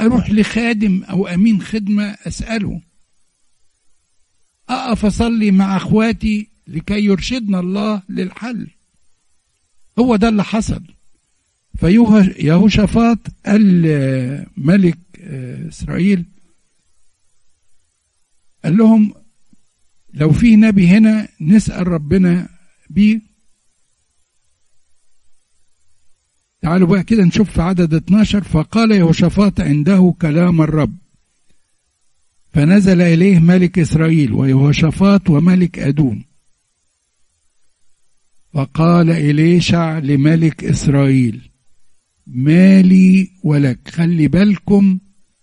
أروح 0.00 0.30
لخادم 0.30 1.04
أو 1.04 1.26
أمين 1.26 1.62
خدمة 1.62 2.16
أسأله. 2.26 2.82
أقف 4.68 5.04
أصلي 5.04 5.50
مع 5.50 5.76
أخواتي 5.76 6.48
لكي 6.66 7.04
يرشدنا 7.04 7.60
الله 7.60 8.02
للحل. 8.08 8.70
هو 9.98 10.16
ده 10.16 10.28
اللي 10.28 10.44
حصل. 10.44 10.97
فيهوشافاط 11.78 13.18
قال 13.46 13.82
ملك 14.56 14.98
إسرائيل 15.68 16.24
قال 18.64 18.76
لهم 18.76 19.14
لو 20.14 20.32
في 20.32 20.56
نبي 20.56 20.88
هنا 20.88 21.28
نسأل 21.40 21.88
ربنا 21.88 22.48
بيه. 22.90 23.20
تعالوا 26.62 26.88
بقى 26.88 27.02
كده 27.02 27.24
نشوف 27.24 27.50
في 27.50 27.62
عدد 27.62 27.94
12 27.94 28.44
فقال 28.44 28.92
يهوشافاط 28.92 29.60
عنده 29.60 30.14
كلام 30.22 30.62
الرب. 30.62 30.96
فنزل 32.52 33.00
إليه 33.00 33.38
ملك 33.38 33.78
إسرائيل 33.78 34.32
ويهوشافاط 34.32 35.30
وملك 35.30 35.78
أدوم. 35.78 36.24
فقال 38.54 39.10
إليشع 39.10 39.98
لملك 39.98 40.64
إسرائيل. 40.64 41.50
مالي 42.28 43.30
ولك. 43.42 43.78
خلي 43.88 44.28
بالكم 44.28 44.98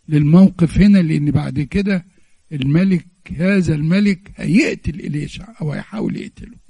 للموقف 0.10 0.78
هنا 0.78 1.00
لأن 1.00 1.32
بعد 1.32 1.60
كده 1.60 2.06
الملك 2.52 3.06
هذا 3.38 3.76
الملك 3.76 4.32
هيقتل 4.36 5.00
إليشع 5.00 5.48
أو 5.62 5.72
هيحاول 5.72 6.18
يقتله. 6.18 6.66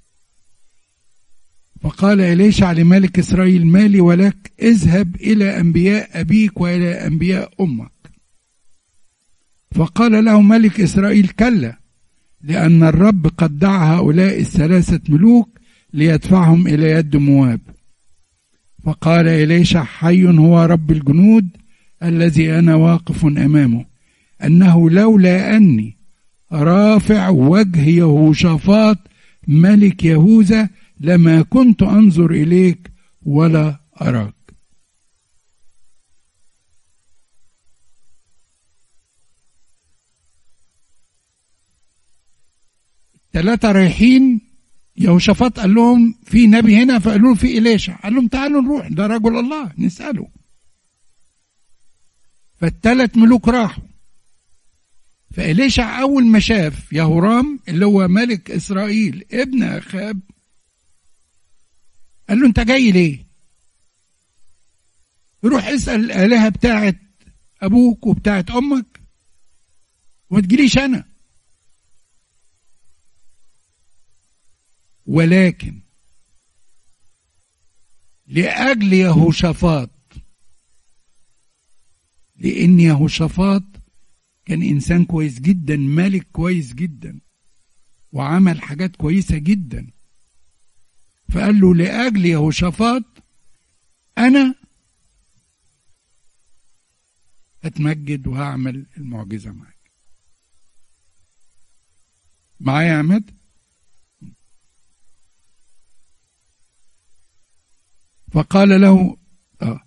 فقال 1.82 2.22
إليشع 2.22 2.72
لملك 2.72 3.20
إسرائيل 3.20 3.68
مالي 3.68 4.01
ولك 4.01 4.51
اذهب 4.61 5.16
إلى 5.16 5.59
أنبياء 5.59 6.22
أبيك 6.22 6.61
وإلى 6.61 6.91
أنبياء 7.07 7.53
أمك. 7.59 7.91
فقال 9.76 10.26
له 10.26 10.41
ملك 10.41 10.82
إسرائيل 10.82 11.28
كلا 11.28 11.80
لأن 12.41 12.84
الرب 12.84 13.28
قد 13.28 13.59
دعا 13.59 13.95
هؤلاء 13.95 14.39
الثلاثة 14.39 15.01
ملوك 15.09 15.59
ليدفعهم 15.93 16.68
إلى 16.68 16.91
يد 16.91 17.16
مواب. 17.16 17.61
فقال 18.86 19.28
إليشع 19.28 19.84
حي 19.84 20.28
هو 20.28 20.64
رب 20.64 20.92
الجنود 20.92 21.48
الذي 22.04 22.60
أنا 22.60 22.76
واقف 22.76 23.26
أمامه 23.26 23.86
أنه 24.44 24.90
لولا 24.90 25.58
أني 25.58 25.98
رافع 26.52 27.30
وجه 27.30 27.90
يهوشافاط 27.90 28.98
ملك 29.48 30.06
يهوذا 30.06 30.70
لما 31.00 31.42
كنت 31.42 31.84
أنظر 31.84 32.32
إليك 32.32 32.92
ولا 33.26 33.80
أراك. 34.02 34.34
ثلاثة 43.34 43.72
رايحين 43.72 44.45
يهوشافاط 44.98 45.60
قال 45.60 45.74
لهم 45.74 46.16
في 46.26 46.48
نبي 46.48 46.76
هنا؟ 46.76 47.00
فقالوا 47.00 47.30
له 47.30 47.36
في 47.36 47.58
إليشع 47.58 47.96
قال 47.96 48.14
لهم 48.14 48.28
تعالوا 48.28 48.62
نروح. 48.62 48.88
ده 48.88 49.08
رجل 49.08 49.39
الله. 49.39 49.72
نسأله. 49.78 50.28
فالثلاث 52.62 53.18
ملوك 53.18 53.48
راحوا. 53.48 53.84
فإليشع 55.34 56.02
أول 56.02 56.26
ما 56.26 56.39
شاف 56.39 56.93
يهورام 56.93 57.60
اللي 57.68 57.86
هو 57.86 58.08
ملك 58.08 58.52
إسرائيل 58.52 59.26
ابن 59.32 59.64
أخاب 59.64 60.20
قال 62.30 62.39
له 62.39 62.48
أنت 62.48 62.60
جاي 62.60 62.91
ليه؟ 62.91 63.26
روح 65.43 65.68
اسأل 65.68 66.06
الآلهة 66.06 66.50
بتاعت 66.50 66.98
أبوك 67.62 68.08
وبتاعت 68.08 68.52
أمك 68.52 69.02
وما 70.30 70.41
تجيليش 70.41 70.78
أنا. 70.78 71.14
ولكن 75.06 75.82
لأجل 78.28 78.93
يهوشافاط 78.93 79.89
لأن 82.36 82.80
يهوشافاط 82.80 83.64
كان 84.45 84.62
إنسان 84.64 85.06
كويس 85.06 85.39
جدا 85.39 85.78
ملك 85.78 86.28
كويس 86.32 86.74
جدا 86.74 87.20
وعمل 88.12 88.62
حاجات 88.62 88.95
كويسة 88.95 89.38
جدا. 89.38 89.88
فقال 91.30 91.60
له 91.60 91.76
لأجل 91.76 92.26
يهوشافاط 92.26 93.03
أنا 94.18 94.56
أتمجد 97.64 98.28
وهعمل 98.28 98.86
المعجزة 98.97 99.51
معاك. 99.51 99.91
معايا 102.60 102.88
يا 102.88 102.93
عماد 102.97 103.32
فقال 108.36 108.82
له 108.82 109.18
آه. 109.62 109.80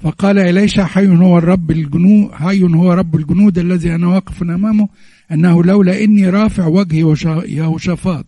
فقال 0.00 0.38
إليشع 0.38 0.86
حي 0.86 1.08
هو 1.08 1.38
الرب 1.38 1.70
الجنود 1.70 2.32
حي 2.32 2.62
هو 2.62 2.92
رب 2.92 3.16
الجنود 3.16 3.58
الذي 3.58 3.94
أنا 3.94 4.06
واقف 4.06 4.42
أمامه 4.42 4.88
أنه 5.32 5.64
لولا 5.64 6.04
إني 6.04 6.30
رافع 6.30 6.66
وجهي 6.66 7.14
يهوشافاط 7.56 8.26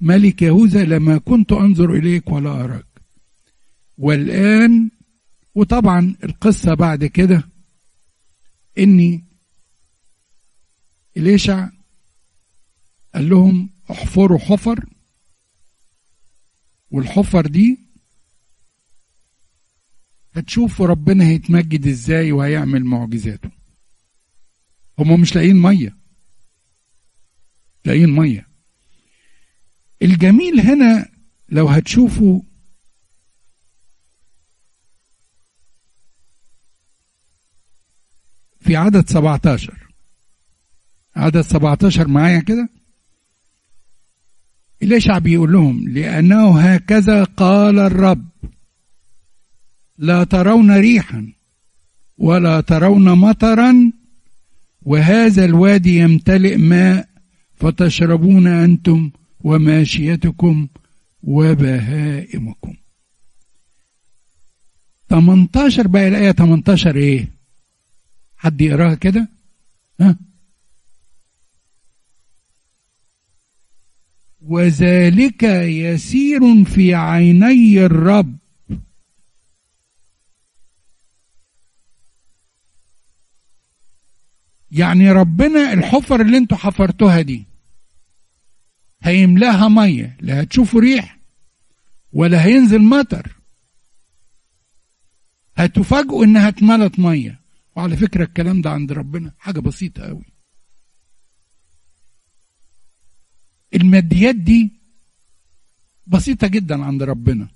ملك 0.00 0.42
يهوذا 0.42 0.84
لما 0.84 1.18
كنت 1.18 1.52
أنظر 1.52 1.94
إليك 1.94 2.30
ولا 2.30 2.64
أراك. 2.64 2.84
والآن 3.98 4.90
وطبعا 5.54 6.14
القصة 6.24 6.74
بعد 6.74 7.04
كده 7.04 7.42
إني 8.78 9.24
إليشع 11.16 11.68
قال 13.14 13.28
لهم 13.28 13.70
احفروا 13.90 14.38
حفر 14.38 14.84
والحفر 16.90 17.46
دي 17.46 17.87
هتشوفوا 20.38 20.86
ربنا 20.86 21.24
هيتمجد 21.24 21.86
إزاي 21.86 22.32
وهيعمل 22.32 22.84
معجزاته. 22.84 23.50
هم 24.98 25.20
مش 25.20 25.34
لاقيين 25.34 25.62
مية. 25.62 25.96
لاقيين 27.84 28.10
مية. 28.10 28.48
الجميل 30.02 30.60
هنا 30.60 31.08
لو 31.48 31.68
هتشوفوا 31.68 32.40
في 38.60 38.76
عدد 38.76 39.08
17 39.08 39.88
عدد 41.16 41.40
17 41.40 42.08
معايا 42.08 42.40
كده؟ 42.40 42.68
إليشع 44.82 45.18
بيقول 45.18 45.52
لهم؟ 45.52 45.88
لأنه 45.88 46.60
هكذا 46.60 47.24
قال 47.24 47.78
الرب. 47.78 48.28
لا 49.98 50.24
ترون 50.24 50.78
ريحا 50.78 51.32
ولا 52.18 52.60
ترون 52.60 53.12
مطرا 53.18 53.92
وهذا 54.82 55.44
الوادي 55.44 55.98
يمتلئ 55.98 56.56
ماء 56.56 57.08
فتشربون 57.56 58.46
أنتم 58.46 59.10
وماشيتكم 59.40 60.68
وبهائمكم 61.22 62.74
18 65.10 65.86
بقى 65.86 66.08
الآية 66.08 66.32
18 66.32 66.96
إيه؟ 66.96 67.28
حد 68.36 68.60
يقراها 68.60 68.94
كده؟ 68.94 69.28
ها؟ 70.00 70.16
وذلك 74.42 75.42
يسير 75.62 76.64
في 76.64 76.94
عيني 76.94 77.84
الرب 77.86 78.36
يعني 84.70 85.12
ربنا 85.12 85.72
الحفر 85.72 86.20
اللي 86.20 86.36
أنتوا 86.38 86.56
حفرتوها 86.56 87.20
دي 87.20 87.44
هيملاها 89.02 89.68
مية 89.68 90.16
لا 90.20 90.42
هتشوفوا 90.42 90.80
ريح 90.80 91.18
ولا 92.12 92.44
هينزل 92.44 92.82
مطر. 92.82 93.36
هتفاجئوا 95.56 96.24
انها 96.24 96.48
اتملت 96.48 96.98
مية. 96.98 97.40
وعلى 97.76 97.96
فكرة 97.96 98.24
الكلام 98.24 98.60
ده 98.62 98.70
عند 98.70 98.92
ربنا 98.92 99.32
حاجة 99.38 99.60
بسيطة 99.60 100.02
قوي. 100.02 100.24
الماديات 103.74 104.34
دي 104.34 104.72
بسيطة 106.06 106.46
جدا 106.46 106.84
عند 106.84 107.02
ربنا. 107.02 107.48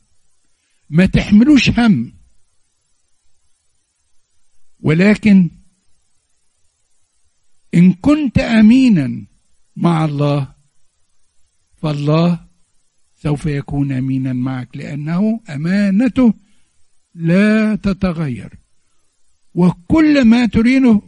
ما 0.91 1.07
تحملوش 1.07 1.71
هم. 1.71 2.13
ولكن 4.81 5.51
إن 7.75 7.93
كنت 7.93 8.39
أمينا 8.39 9.27
مع 9.77 10.05
الله 10.05 10.55
فالله 11.77 12.47
سوف 13.17 13.47
يكون 13.47 13.93
أمينا 13.93 14.33
معك 14.33 14.77
لأنه 14.77 15.41
أمانته 15.49 16.35
لا 17.15 17.75
تتغير. 17.75 18.59
وكل 19.55 20.25
ما 20.25 20.47
ترينه 20.47 21.03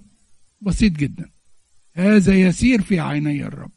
بسيط 0.61 0.93
جدا. 0.93 1.31
هذا 1.93 2.35
يسير 2.35 2.83
في 2.83 3.01
عيني 3.01 3.45
الرب. 3.45 3.71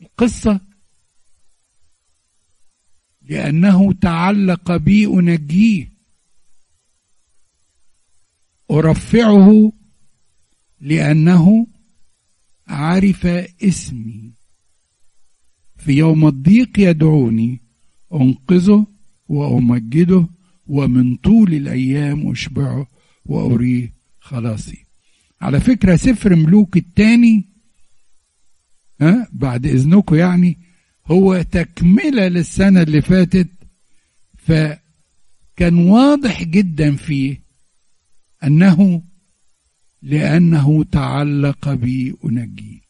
القصة 0.00 0.60
لأنه 3.22 3.92
تعلق 3.92 4.76
بي 4.76 5.06
أنجيه. 5.06 5.91
أرفعه 8.72 9.72
لأنه 10.80 11.66
عرف 12.68 13.26
اسمي. 13.62 14.32
في 15.76 15.92
يوم 15.92 16.26
الضيق 16.26 16.70
يدعوني 16.78 17.60
أنقذه 18.14 18.86
وأمجده 19.28 20.26
ومن 20.66 21.16
طول 21.16 21.54
الأيام 21.54 22.30
أشبعه 22.30 22.86
وأريه 23.26 23.92
خلاصي. 24.20 24.86
على 25.40 25.60
فكرة 25.60 25.96
سفر 25.96 26.34
ملوك 26.36 26.76
الثاني 26.76 27.48
ها 29.00 29.28
بعد 29.32 29.66
إذنكم 29.66 30.16
يعني 30.16 30.58
هو 31.06 31.42
تكملة 31.42 32.28
للسنة 32.28 32.82
اللي 32.82 33.02
فاتت 33.02 33.48
فكان 34.36 35.78
واضح 35.78 36.42
جدا 36.42 36.96
فيه 36.96 37.41
أنه 38.44 39.02
لأنه 40.02 40.84
تعلق 40.84 41.72
بي 41.72 42.14
أنجيه 42.24 42.80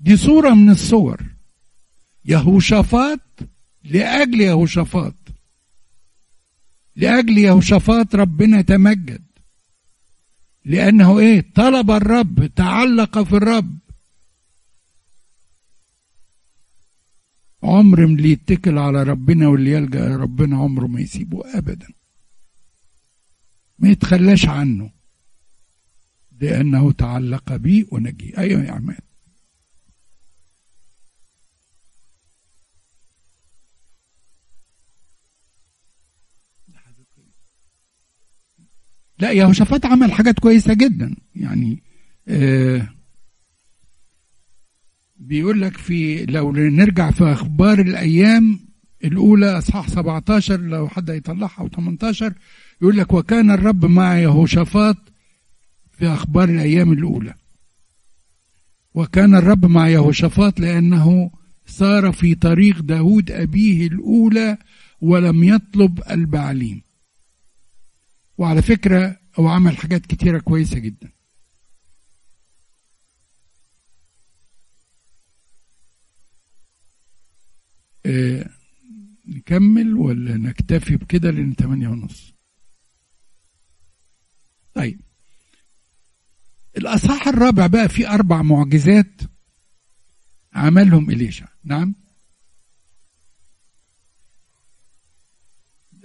دي 0.00 0.16
صورة 0.16 0.50
من 0.54 0.70
الصور. 0.70 1.22
يهوشافاط 2.24 3.20
لأجل 3.84 4.40
يهوشافاط. 4.40 5.14
لأجل 6.96 7.38
يهوشافاط 7.38 8.14
ربنا 8.14 8.62
تمجد 8.62 9.22
لأنه 10.64 11.18
إيه؟ 11.18 11.44
طلب 11.54 11.90
الرب 11.90 12.46
تعلق 12.46 13.22
في 13.22 13.32
الرب. 13.36 13.78
عمر 17.62 18.04
اللي 18.04 18.30
يتكل 18.30 18.78
على 18.78 19.02
ربنا 19.02 19.48
واللي 19.48 19.70
يلجأ 19.72 20.16
ربنا 20.16 20.56
عمره 20.56 20.86
ما 20.86 21.00
يسيبه 21.00 21.58
أبدا. 21.58 21.88
ما 23.80 23.88
يتخلاش 23.88 24.46
عنه. 24.48 24.90
لأنه 26.40 26.92
تعلق 26.92 27.56
بي 27.56 27.86
ونجي. 27.92 28.38
أيها 28.38 28.64
يا 28.64 28.72
عماد. 28.72 29.00
لا 39.18 39.30
يهوشافاط 39.30 39.86
عمل 39.86 40.12
حاجات 40.12 40.38
كويسة 40.38 40.74
جدا. 40.74 41.16
يعني 41.34 41.82
آه 42.28 42.88
بيقول 45.16 45.60
لك 45.60 45.76
في 45.76 46.26
لو 46.26 46.52
نرجع 46.52 47.10
في 47.10 47.24
أخبار 47.24 47.80
الأيام 47.80 48.60
الأولى 49.04 49.58
أصحاح 49.58 49.88
17 49.88 50.60
لو 50.60 50.88
حد 50.88 51.08
يطلعها 51.08 51.60
أو 51.60 51.68
18 51.68 52.34
يقول 52.82 52.96
لك 52.96 53.12
وكان 53.12 53.50
الرب 53.50 53.84
مع 53.84 54.18
يهوشافاط 54.18 54.96
في 55.90 56.06
أخبار 56.06 56.48
الأيام 56.48 56.92
الأولى. 56.92 57.34
وكان 58.94 59.34
الرب 59.34 59.66
مع 59.66 59.88
يهوشافاط 59.88 60.60
لأنه 60.60 61.30
صار 61.66 62.12
في 62.12 62.34
طريق 62.34 62.80
داود 62.80 63.30
أبيه 63.30 63.86
الأولى 63.86 64.58
ولم 65.00 65.44
يطلب 65.44 66.02
البعليم. 66.10 66.82
وعلى 68.38 68.62
فكرة 68.62 69.16
هو 69.36 69.48
عمل 69.48 69.76
حاجات 69.76 70.06
كتيرة 70.06 70.38
كويسة 70.38 70.78
جدا. 70.78 71.10
آه 78.06 78.50
نكمل 79.28 79.94
ولا 79.94 80.36
نكتفي 80.36 80.96
بكده 80.96 81.30
لأن 81.30 81.56
تمانية 81.56 81.88
ونص؟ 81.88 82.39
طيب. 84.74 85.00
الأصحاح 86.76 87.28
الرابع 87.28 87.66
بقى 87.66 87.88
فيه 87.88 88.14
أربع 88.14 88.42
معجزات 88.42 89.20
عملهم 90.54 91.10
إليشع. 91.10 91.46
نعم. 91.64 91.94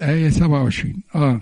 آية 0.01 0.30
27 0.30 1.03
آه. 1.16 1.41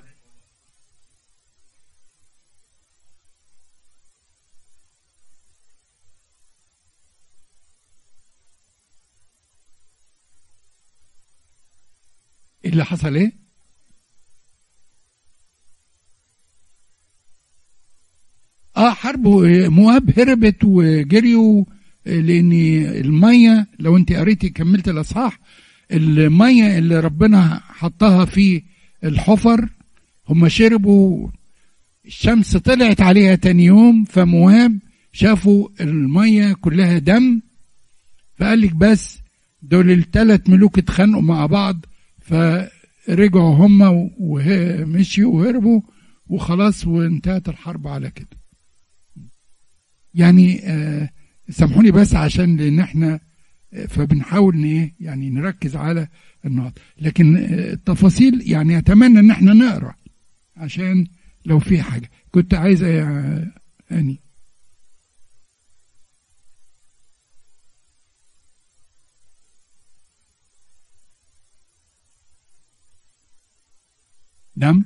اللي 12.66 12.86
حصل 12.86 13.16
إيه؟ 13.16 13.43
آه 18.84 18.94
حربوا 18.94 19.68
مواب 19.68 20.20
هربت 20.20 20.64
وجريوا 20.64 21.66
لأن 22.06 22.52
المية 23.06 23.68
لو 23.80 23.98
أنت 23.98 24.14
قريتي 24.14 24.50
كملت 24.50 24.88
الإصحاح 24.90 25.40
المية 25.92 26.78
اللي 26.78 27.00
ربنا 27.00 27.62
حطها 27.64 28.26
في 28.26 28.64
الحفر 29.04 29.70
هم 30.30 30.48
شربوا 30.50 31.30
الشمس 32.06 32.58
طلعت 32.58 33.02
عليها 33.02 33.36
تاني 33.36 33.66
يوم 33.66 34.04
فمواب 34.04 34.80
شافوا 35.12 35.70
المية 35.82 36.54
كلها 36.54 36.98
دم 36.98 37.42
فقال 38.36 38.62
لك 38.62 38.76
بس 38.76 39.20
دول 39.62 39.92
الثلاث 39.92 40.50
ملوك 40.50 40.78
اتخانقوا 40.78 41.22
مع 41.22 41.46
بعض 41.46 41.86
فرجعوا 42.22 43.56
هم 43.56 44.10
ومشيوا 44.20 45.34
وهربوا 45.34 45.82
وخلاص 46.28 46.88
وانتهت 46.88 47.50
الحرب 47.50 47.88
على 47.88 48.10
كده. 48.12 48.43
يعني 50.16 50.60
آه 50.70 51.10
سامحوني 51.50 51.92
بس 51.92 52.16
عشان 52.16 52.58
لأن 52.58 52.80
إحنا 52.80 53.20
فبنحاول 53.88 54.64
إيه 54.64 54.94
يعني 55.00 55.30
نركز 55.30 55.76
على 55.76 56.08
النقط. 56.46 56.74
لكن 57.02 57.38
التفاصيل 57.38 58.52
يعني 58.52 58.78
أتمنى 58.78 59.20
إن 59.20 59.32
إحنا 59.32 59.54
نقرأ 59.54 59.96
عشان 60.58 61.08
لو 61.46 61.60
في 61.60 61.82
حاجة. 61.82 62.10
كنت 62.32 62.54
عايز 62.54 62.84
أني. 63.92 64.20
نعم؟ 74.56 74.86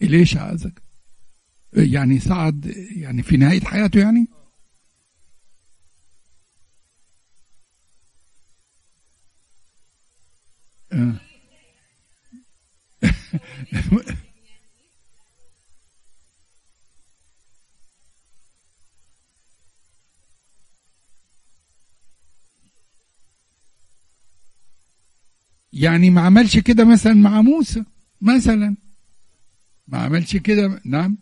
ليش 0.00 0.36
عايزك؟ 0.36 0.81
يعني 1.72 2.20
صعد 2.20 2.66
يعني 2.96 3.22
في 3.22 3.36
نهاية 3.36 3.60
حياته 3.60 4.00
يعني. 4.00 4.28
يعني 25.72 26.10
ما 26.10 26.20
عملش 26.20 26.58
كده 26.58 26.84
مثلا 26.84 27.14
مع 27.14 27.42
موسى 27.42 27.84
مثلا 28.20 28.76
ما 29.88 29.98
عملش 29.98 30.36
كده 30.36 30.80
نعم 30.84 31.18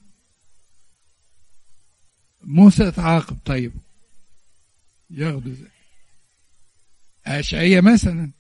موسى 2.43 2.88
اتعاقب 2.88 3.36
طيب. 3.45 3.72
ياخدوا 5.11 5.53
زي 5.55 5.66
أشعية 7.26 7.80
مثلا. 7.80 8.30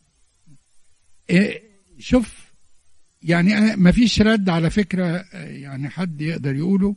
إيه 1.30 1.62
شوف 1.98 2.50
يعني 3.22 3.76
ما 3.76 3.92
فيش 3.92 4.20
رد 4.22 4.48
على 4.48 4.70
فكرة 4.70 5.24
يعني 5.34 5.88
حد 5.88 6.20
يقدر 6.20 6.54
يقوله. 6.56 6.96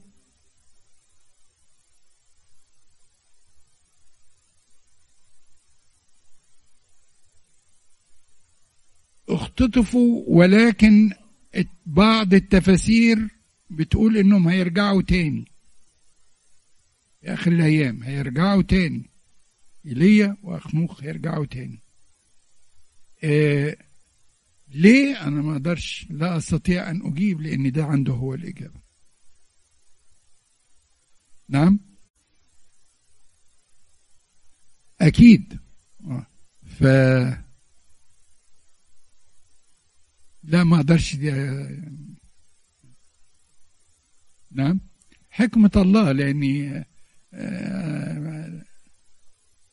اختطفوا 9.30 10.24
ولكن 10.28 11.12
بعض 11.86 12.34
التفاسير 12.34 13.28
بتقول 13.70 14.18
إنهم 14.18 14.48
هيرجعوا 14.48 15.02
تاني. 15.02 15.53
في 17.24 17.34
آخر 17.34 17.52
الأيام. 17.52 18.04
هيرجعوا 18.04 18.62
تاني. 18.62 19.10
إيليا 19.86 20.38
وأخنوخ 20.44 21.04
هيرجعوا 21.04 21.46
تاني. 21.46 21.80
آه 23.24 23.78
ليه؟ 24.68 25.28
أنا 25.28 25.42
ما 25.42 25.52
أقدرش 25.52 26.08
لا 26.10 26.38
أستطيع 26.38 26.90
أن 26.90 27.02
أجيب 27.06 27.42
لأن 27.42 27.72
ده 27.72 27.86
عنده 27.86 28.14
هو 28.14 28.34
الإجابة. 28.34 28.82
نعم؟ 31.50 31.80
أكيد. 35.02 35.60
آه. 36.06 36.26
ف 36.66 36.84
لا 40.44 40.64
ما 40.64 40.76
أقدرش 40.76 41.16
دي 41.16 41.32
نعم؟ 44.52 44.80
حكمة 45.30 45.72
الله 45.76 46.12
لأني 46.12 46.78
آه، 46.78 46.86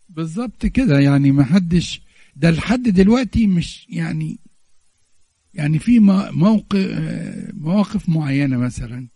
بالظبط 0.09 0.67
كده 0.67 0.99
يعني 1.01 1.33
ما 1.33 1.45
حدش 1.45 2.03
ده 2.37 2.51
لحد 2.51 2.83
دلوقتي 2.83 3.47
مش 3.47 3.87
يعني 3.89 4.39
يعني 5.55 5.79
في 5.79 5.99
موقف 5.99 6.77
مواقف 7.55 8.09
معينة 8.09 8.57
مثلا. 8.57 9.09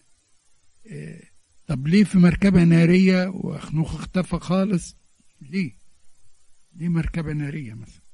طب 1.66 1.86
ليه 1.86 2.04
في 2.04 2.18
مركبة 2.18 2.64
نارية 2.64 3.28
وأخنوخ 3.28 3.94
اختفى 3.94 4.38
خالص؟ 4.38 4.96
ليه؟ 5.40 5.72
ليه 6.76 6.88
مركبة 6.88 7.32
نارية 7.32 7.74
مثلا؟ 7.74 8.04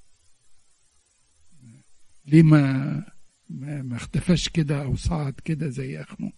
ليه 2.27 2.43
ما 2.43 3.05
ما, 3.51 3.83
ما 3.83 3.97
اختفاش 3.97 4.49
كده 4.49 4.83
أو 4.83 4.97
صعد 4.97 5.35
كده 5.45 5.69
زي 5.69 6.01
أخنوخ؟ 6.01 6.33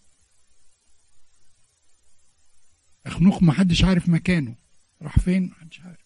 أخنوخ 3.05 3.43
ما 3.43 3.53
حدش 3.53 3.83
عارف 3.83 4.09
مكانه. 4.09 4.55
راح 5.01 5.19
فين؟ 5.19 5.43
ما 5.43 5.55
حدش 5.61 5.81
عارف. 5.81 6.03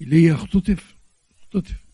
ليه 0.00 0.34
اختطف 0.34 0.94
اختطف. 1.40 1.90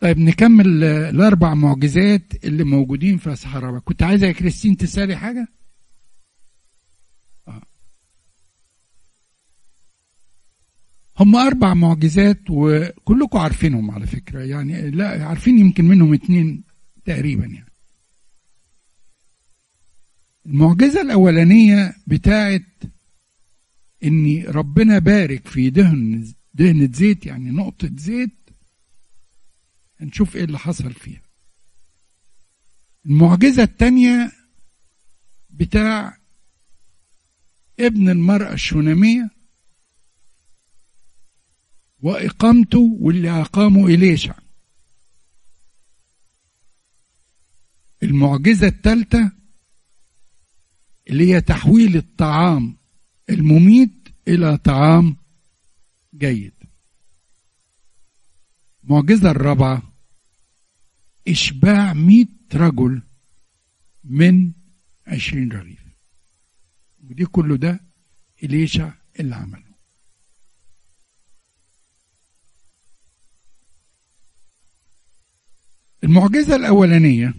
طيب 0.00 0.18
نكمل 0.18 0.84
الأربع 0.84 1.54
معجزات 1.54 2.44
اللي 2.44 2.64
موجودين 2.64 3.18
في 3.18 3.32
الصحراء 3.32 3.78
كنت 3.78 4.02
عايزة 4.02 4.26
يا 4.26 4.32
كريستين 4.32 4.76
تسألي 4.76 5.16
حاجة؟ 5.16 5.48
آه. 7.48 7.62
هم 11.20 11.36
أربع 11.36 11.74
معجزات 11.74 12.40
وكلكم 12.50 13.38
عارفينهم 13.38 13.90
على 13.90 14.06
فكرة. 14.06 14.40
يعني 14.40 14.90
لا 14.90 15.26
عارفين 15.26 15.58
يمكن 15.58 15.84
منهم 15.84 16.14
اتنين 16.14 16.64
تقريبا 17.04 17.46
يعني. 17.46 17.67
المعجزة 20.48 21.00
الأولانية 21.02 21.94
بتاعت 22.06 22.62
إن 24.04 24.42
ربنا 24.46 24.98
بارك 24.98 25.48
في 25.48 25.70
دهن 25.70 26.32
دهنة 26.54 26.88
زيت 26.92 27.26
يعني 27.26 27.50
نقطة 27.50 27.90
زيت 27.96 28.30
نشوف 30.00 30.36
إيه 30.36 30.44
اللي 30.44 30.58
حصل 30.58 30.92
فيها. 30.92 31.22
المعجزة 33.06 33.62
التانية 33.62 34.32
بتاع 35.50 36.18
ابن 37.80 38.08
المرأة 38.08 38.52
الشونامية 38.52 39.30
وإقامته 42.00 42.96
واللي 43.00 43.30
أقامه 43.30 43.86
إليشع. 43.86 44.34
المعجزة 48.02 48.66
الثالثة 48.66 49.32
اللي 51.08 51.34
هي 51.34 51.40
تحويل 51.40 51.96
الطعام 51.96 52.76
المميت 53.30 53.90
إلى 54.28 54.56
طعام 54.56 55.16
جيد. 56.14 56.52
المعجزة 58.84 59.30
الرابعة 59.30 59.82
إشباع 61.28 61.92
مئة 61.92 62.26
رجل 62.54 63.02
من 64.04 64.52
عشرين 65.06 65.52
رغيف. 65.52 65.78
ودي 67.10 67.24
كله 67.26 67.56
ده 67.56 67.80
إليشع 68.42 68.90
اللي 69.20 69.34
عمله. 69.34 69.68
المعجزة 76.04 76.56
الأولانية 76.56 77.34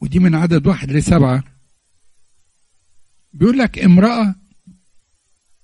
ودي 0.00 0.18
من 0.18 0.34
عدد 0.34 0.66
واحد 0.66 0.90
لسبعة 0.92 1.44
بيقول 3.34 3.58
لك 3.58 3.78
امرأة 3.78 4.34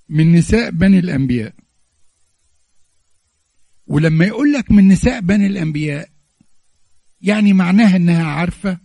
من 0.09 0.33
نساء 0.33 0.71
بني 0.71 0.99
الأنبياء. 0.99 1.55
ولما 3.87 4.25
يقول 4.25 4.53
لك 4.53 4.71
من 4.71 4.89
نساء 4.89 5.21
بني 5.21 5.47
الأنبياء 5.47 6.09
يعني 7.21 7.53
معناها 7.53 7.97
إنها 7.97 8.25
عارفة 8.25 8.79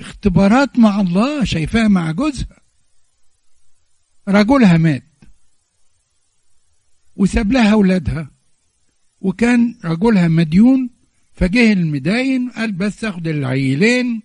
اختبارات 0.00 0.78
مع 0.78 1.00
الله 1.00 1.44
شايفاها 1.44 1.88
مع 1.88 2.12
جوزها. 2.12 2.60
رجلها 4.28 4.76
مات. 4.76 5.04
وساب 7.16 7.52
لها 7.52 7.72
أولادها. 7.72 8.30
وكان 9.20 9.78
رجلها 9.84 10.28
مديون 10.28 10.90
فجه 11.32 11.72
المداين 11.72 12.50
قال 12.50 12.72
بس 12.72 13.04
اخد 13.04 13.28
العيلين 13.28 14.22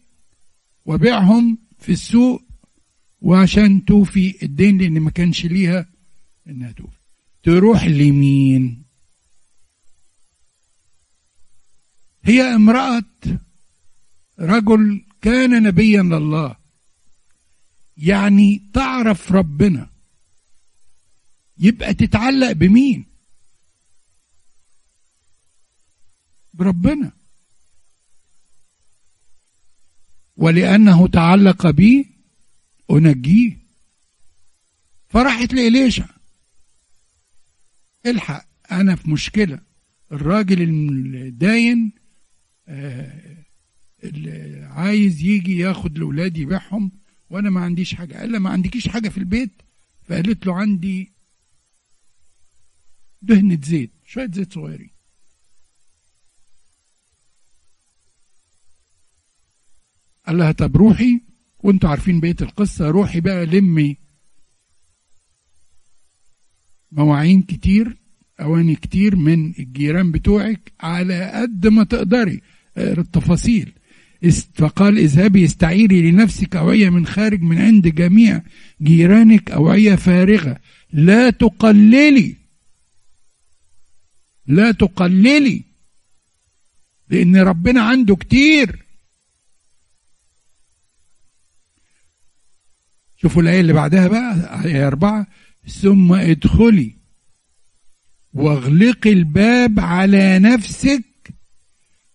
وبيعهم 0.86 1.58
في 1.80 1.92
السوق 1.92 2.47
وعشان 3.28 3.86
توفي 3.86 4.44
الدين 4.44 4.78
لأن 4.78 5.00
ما 5.00 5.12
كانش 5.12 5.46
ليها 5.46 5.86
إنها 6.48 6.72
توفي. 6.72 6.98
تروح 7.44 7.84
لمين؟ 7.84 8.84
هي 12.24 12.42
امرأة 12.42 13.04
رجل 14.40 15.06
كان 15.22 15.64
نبيا 15.64 16.02
لله. 16.02 16.56
يعني 17.98 18.62
تعرف 18.74 19.32
ربنا. 19.32 19.90
يبقى 21.58 21.94
تتعلق 21.94 22.52
بمين؟ 22.52 23.06
بربنا. 26.54 27.12
ولأنه 30.38 31.08
تعلق 31.08 31.70
بي 31.70 32.17
أنجيه. 32.92 33.58
فراحت 35.10 35.54
لإليشع 35.54 36.06
الحق 38.06 38.46
أنا 38.72 38.96
في 38.96 39.10
مشكلة. 39.10 39.60
الراجل 40.12 40.62
الداين 40.62 41.92
آه، 42.68 43.44
اللي 44.04 44.66
عايز 44.66 45.22
يجي 45.22 45.58
ياخد 45.58 45.98
لأولادي 45.98 46.42
يبيعهم 46.42 46.92
وأنا 47.30 47.50
ما 47.50 47.62
عنديش 47.62 47.96
حاجة. 47.96 48.18
قال 48.18 48.38
ما 48.38 48.50
عندكيش 48.50 48.88
حاجة 48.88 49.10
في 49.10 49.18
البيت؟ 49.18 49.52
فقالت 50.06 50.46
له 50.46 50.56
عندي 50.56 51.12
دهنة 53.22 53.60
زيت 53.64 53.92
شوية 54.06 54.32
زيت 54.34 54.54
صغيرين. 54.54 54.90
قال 60.28 60.38
لها 60.38 60.52
طب 60.52 60.78
روحي. 60.78 61.27
وانتوا 61.68 61.90
عارفين 61.90 62.20
بقية 62.20 62.36
القصة 62.42 62.90
روحي 62.90 63.20
بقى 63.20 63.46
لمي 63.46 63.98
مواعين 66.92 67.42
كتير 67.42 67.98
أواني 68.42 68.76
كتير 68.76 69.16
من 69.16 69.54
الجيران 69.60 70.12
بتوعك 70.12 70.72
على 70.80 71.32
قد 71.32 71.68
ما 71.68 71.84
تقدري. 71.84 72.42
التفاصيل. 72.78 73.72
فقال 74.54 74.98
اذهبي 74.98 75.46
استعيري 75.46 76.12
لنفسك 76.12 76.56
أوعية 76.56 76.90
من 76.90 77.06
خارج 77.06 77.42
من 77.42 77.58
عند 77.58 77.88
جميع 77.88 78.42
جيرانك 78.82 79.52
أوعية 79.52 79.96
فارغة. 79.96 80.60
لا 80.94 81.30
تقللي. 81.30 82.36
لا 84.46 84.72
تقللي. 84.72 85.64
لأن 87.10 87.38
ربنا 87.38 87.82
عنده 87.82 88.16
كتير. 88.16 88.87
شوفوا 93.22 93.42
الآية 93.42 93.60
اللي 93.62 93.74
بعدها 93.74 94.08
بقى 94.08 94.64
آية 94.66 94.88
أربعة 94.88 95.28
ثم 95.68 96.14
ادخلي 96.14 96.96
واغلقي 98.34 99.14
الباب 99.14 99.80
على 99.80 100.40
نفسك 100.40 101.04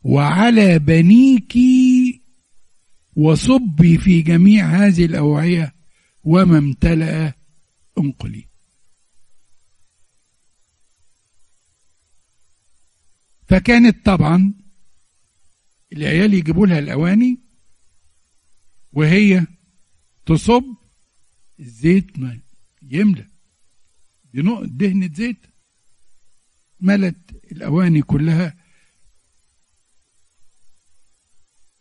وعلى 0.02 0.78
بنيك 0.78 1.54
وصبي 3.16 3.98
في 3.98 4.22
جميع 4.22 4.66
هذه 4.66 5.04
الأوعية 5.04 5.74
وما 6.24 6.58
امتلأ 6.58 7.32
أنقلي. 7.98 8.44
فكانت 13.48 14.06
طبعا 14.06 14.52
العيال 15.92 16.34
يجيبوا 16.34 16.66
لها 16.66 16.78
الأواني 16.78 17.38
وهي 18.92 19.46
تصب 20.26 20.64
الزيت 21.62 22.18
ما 22.18 22.38
يملى 22.90 23.26
دهنة 24.64 25.10
زيت 25.14 25.36
ملت 26.80 27.16
الأواني 27.52 28.02
كلها. 28.02 28.54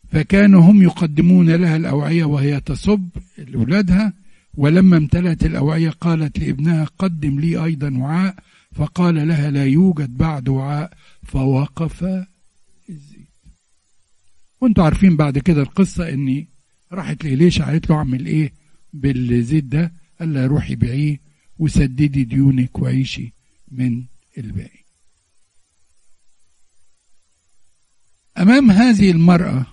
فكانوا 0.08 0.62
هم 0.62 0.82
يقدمون 0.82 1.50
لها 1.50 1.76
الأوعية 1.76 2.24
وهي 2.24 2.60
تصب 2.60 3.08
لأولادها 3.38 4.12
ولما 4.54 4.96
امتلأت 4.96 5.44
الأوعية 5.44 5.90
قالت 5.90 6.38
لابنها 6.38 6.84
قدم 6.84 7.40
لي 7.40 7.64
أيضا 7.64 7.98
وعاء 7.98 8.36
فقال 8.72 9.28
لها 9.28 9.50
لا 9.50 9.64
يوجد 9.64 10.16
بعد 10.16 10.48
وعاء. 10.48 10.92
فوقف 11.22 12.04
الزيت. 12.88 13.28
وانتوا 14.60 14.84
عارفين 14.84 15.16
بعد 15.16 15.38
كده 15.38 15.62
القصة 15.62 16.08
إني 16.08 16.48
راحت 16.92 17.24
لإليش 17.24 17.62
قالت 17.62 17.90
له 17.90 17.96
أعمل 17.96 18.26
إيه؟ 18.26 18.61
بالزيت 18.92 19.64
ده 19.64 19.92
قال 20.20 20.34
لها 20.34 20.46
روحي 20.46 20.74
بيعيه 20.74 21.20
وسددي 21.58 22.24
ديونك 22.24 22.78
وعيشي 22.78 23.32
من 23.68 24.04
الباقي 24.38 24.82
أمام 28.38 28.70
هذه 28.70 29.10
المرأة 29.10 29.66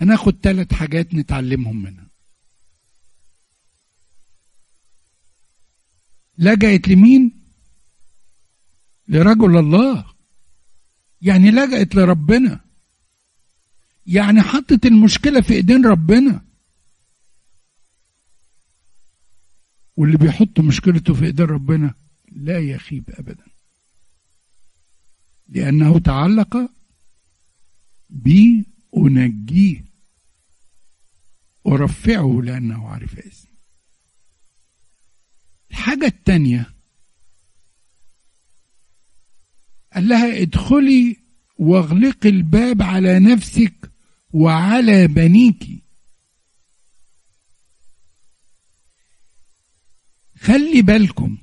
هناخد 0.00 0.36
ثلاث 0.42 0.72
حاجات 0.74 1.14
نتعلمهم 1.14 1.82
منها. 1.82 2.06
لجأت 6.38 6.88
لمين؟ 6.88 7.32
لرجل 9.08 9.56
الله. 9.56 10.04
يعني 11.22 11.50
لجأت 11.50 11.94
لربنا. 11.94 12.60
يعني 14.06 14.42
حطت 14.42 14.86
المشكلة 14.86 15.40
في 15.40 15.54
إيدين 15.54 15.86
ربنا. 15.86 16.44
واللي 19.96 20.16
بيحط 20.16 20.60
مشكلته 20.60 21.14
في 21.14 21.24
إيدين 21.24 21.46
ربنا 21.46 21.94
لا 22.32 22.58
يخيب 22.58 23.04
ابدا. 23.10 23.44
لأنه 25.48 25.98
تعلق 25.98 26.70
بي 28.10 28.66
انجيه 28.96 29.84
أرفعه 31.66 32.40
لأنه 32.44 32.88
عرف 32.88 33.18
اسمي 33.18 33.50
الحاجة 35.70 36.06
الثانية 36.06 36.70
قال 39.94 40.08
لها 40.08 40.42
ادخلي 40.42 41.16
واغلقي 41.58 42.28
الباب 42.28 42.82
على 42.82 43.18
نفسك 43.18 43.89
وعلى 44.32 45.06
بنيك. 45.06 45.66
خلي 50.40 50.82
بالكم. 50.82 51.38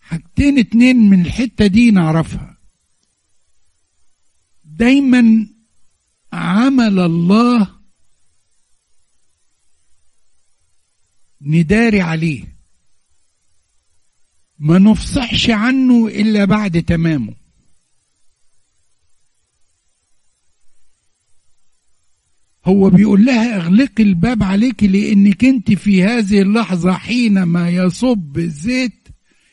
حاجتين 0.00 0.58
اتنين 0.58 0.96
من 0.96 1.20
الحتة 1.20 1.66
دي 1.66 1.90
نعرفها. 1.90 2.58
دايما 4.64 5.46
عمل 6.32 6.98
الله 6.98 7.78
نداري 11.40 12.00
عليه. 12.00 12.58
ما 14.58 14.78
نفصحش 14.78 15.50
عنه 15.50 16.06
إلا 16.06 16.44
بعد 16.44 16.82
تمامه. 16.82 17.37
هو 22.68 22.90
بيقول 22.90 23.24
لها 23.24 23.56
اغلقي 23.56 24.02
الباب 24.02 24.42
عليك 24.42 24.84
لانك 24.84 25.44
انت 25.44 25.72
في 25.72 26.04
هذه 26.04 26.42
اللحظة 26.42 26.92
حينما 26.92 27.68
يصب 27.68 28.38
الزيت 28.38 29.08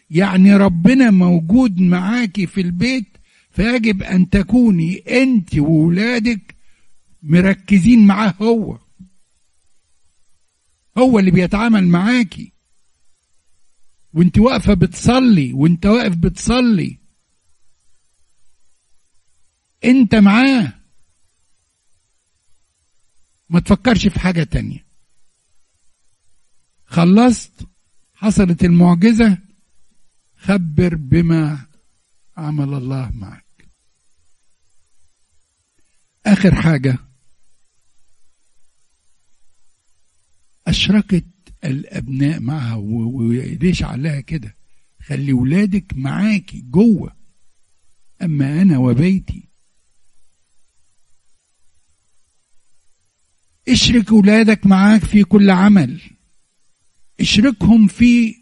يعني 0.10 0.56
ربنا 0.56 1.12
موجود 1.12 1.80
معاكي 1.80 2.48
في 2.48 2.62
البيت 2.62 3.18
فيجب 3.52 4.04
أن 4.04 4.30
تكوني 4.30 4.98
انت 4.98 5.58
وولادك 5.58 6.56
مركزين 7.24 8.08
معاه 8.08 8.34
هو. 8.42 8.78
هو 10.98 11.20
اللي 11.20 11.32
بيتعامل 11.32 11.88
معاكي. 11.88 12.52
وانت 14.14 14.40
واقفة 14.40 14.74
بتصلي 14.74 15.54
وانت 15.54 15.86
واقف 15.86 16.16
بتصلي. 16.16 16.98
انت 19.86 20.16
معاه. 20.16 20.85
ما 23.50 23.60
تفكرش 23.60 24.08
في 24.08 24.20
حاجة 24.20 24.44
تانية. 24.44 24.86
خلصت 26.86 27.68
حصلت 28.14 28.64
المعجزة 28.64 29.38
خبر 30.38 30.96
بما 30.96 31.66
عمل 32.38 32.74
الله 32.74 33.10
معك. 33.14 33.70
آخر 36.26 36.56
حاجة 36.56 36.98
أشركت 40.68 41.26
الأبناء 41.64 42.40
معها 42.40 42.76
وليش 42.76 43.84
عليها 43.84 44.22
كده. 44.22 44.56
خلي 45.02 45.34
ولادك 45.34 45.94
معاكي 45.96 46.62
جوه. 46.62 47.16
أما 48.22 48.62
أنا 48.62 48.78
وبيتي 48.78 49.45
اشرك 53.70 54.12
ولادك 54.12 54.68
معاك 54.68 55.04
في 55.04 55.24
كل 55.24 55.50
عمل. 55.50 56.00
اشركهم 57.20 57.88
في 57.88 58.36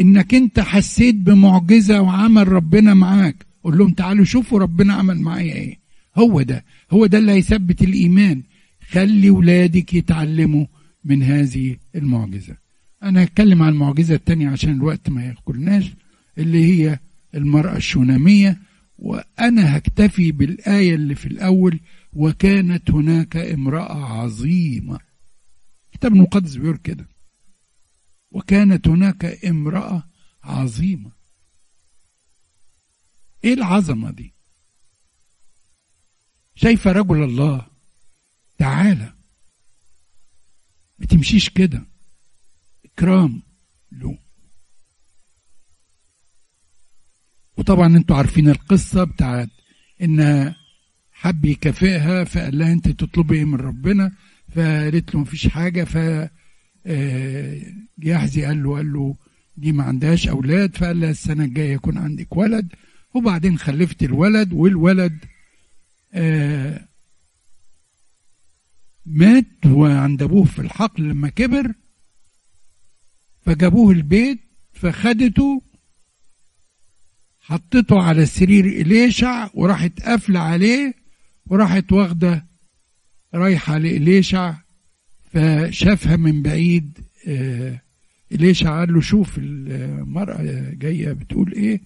انك 0.00 0.34
انت 0.34 0.60
حسيت 0.60 1.14
بمعجزة 1.14 2.00
وعمل 2.00 2.48
ربنا 2.48 2.94
معاك. 2.94 3.46
قول 3.64 3.78
لهم 3.78 3.92
تعالوا 3.92 4.24
شوفوا 4.24 4.58
ربنا 4.58 4.94
عمل 4.94 5.20
معايا 5.20 5.54
إيه. 5.54 5.78
هو 6.16 6.42
ده. 6.42 6.64
هو 6.90 7.06
ده 7.06 7.18
اللي 7.18 7.32
هيثبت 7.32 7.82
الإيمان. 7.82 8.42
خلي 8.90 9.30
ولادك 9.30 9.94
يتعلموا 9.94 10.66
من 11.04 11.22
هذه 11.22 11.76
المعجزة. 11.94 12.56
أنا 13.02 13.22
هتكلم 13.22 13.62
عن 13.62 13.72
المعجزة 13.72 14.14
التانية 14.14 14.48
عشان 14.48 14.72
الوقت 14.72 15.10
ما 15.10 15.24
ياكلناش 15.24 15.90
اللي 16.38 16.64
هي 16.64 16.98
المرأة 17.34 17.76
الشونامية. 17.76 18.58
وأنا 18.98 19.76
هكتفي 19.76 20.32
بالآية 20.32 20.94
اللي 20.94 21.14
في 21.14 21.26
الأول 21.26 21.80
وكانت 22.12 22.90
هناك 22.90 23.36
امرأة 23.36 24.04
عظيمة. 24.04 25.00
الكتاب 25.86 26.12
المقدس 26.12 26.54
بيقول 26.56 26.76
كده. 26.76 27.08
وكانت 28.30 28.88
هناك 28.88 29.44
امرأة 29.44 30.08
عظيمة. 30.42 31.12
إيه 33.44 33.54
العظمة 33.54 34.10
دي؟ 34.10 34.34
شايفة 36.54 36.92
رجل 36.92 37.22
الله. 37.22 37.66
تعالى. 38.58 39.14
ما 40.98 41.06
تمشيش 41.06 41.48
كده. 41.48 41.86
إكرام 42.84 43.42
له. 43.92 44.18
وطبعا 47.56 47.86
أنتوا 47.86 48.16
عارفين 48.16 48.48
القصة 48.48 49.04
بتاعت 49.04 49.48
إن 50.02 50.54
حب 51.20 51.44
يكافئها 51.44 52.24
فقال 52.24 52.58
لها 52.58 52.72
انت 52.72 52.88
تطلبي 52.88 53.34
إيه 53.34 53.44
من 53.44 53.54
ربنا؟ 53.54 54.12
فقالت 54.54 55.14
له 55.14 55.20
مفيش 55.20 55.48
حاجة 55.48 55.84
ف 55.84 55.96
جاحزي 57.98 58.44
قال 58.44 58.62
له 58.62 58.76
قال 58.76 58.92
له 58.92 59.16
دي 59.56 59.72
ما 59.72 59.84
عندهاش 59.84 60.28
أولاد 60.28 60.76
فقال 60.76 61.00
لها 61.00 61.10
السنة 61.10 61.44
الجاية 61.44 61.72
يكون 61.72 61.98
عندك 61.98 62.36
ولد. 62.36 62.68
وبعدين 63.14 63.58
خلفت 63.58 64.02
الولد 64.02 64.52
والولد 64.52 65.24
آه 66.14 66.88
مات 69.06 69.66
وعند 69.66 70.22
أبوه 70.22 70.44
في 70.44 70.58
الحقل 70.58 71.02
لما 71.08 71.28
كبر. 71.28 71.72
فجابوه 73.46 73.92
البيت 73.92 74.40
فخدته 74.72 75.62
حطته 77.40 78.02
على 78.02 78.26
سرير 78.26 78.64
إليشع 78.64 79.48
وراحت 79.54 80.02
قافلة 80.02 80.40
عليه. 80.40 80.99
وراحت 81.50 81.92
واخدة 81.92 82.46
رايحة 83.34 83.78
لإليشع 83.78 84.54
فشافها 85.32 86.16
من 86.16 86.42
بعيد 86.42 86.98
إليشع 88.32 88.78
قال 88.78 88.94
له 88.94 89.00
شوف 89.00 89.38
المرأة 89.38 90.70
جاية 90.74 91.12
بتقول 91.12 91.52
إيه 91.52 91.80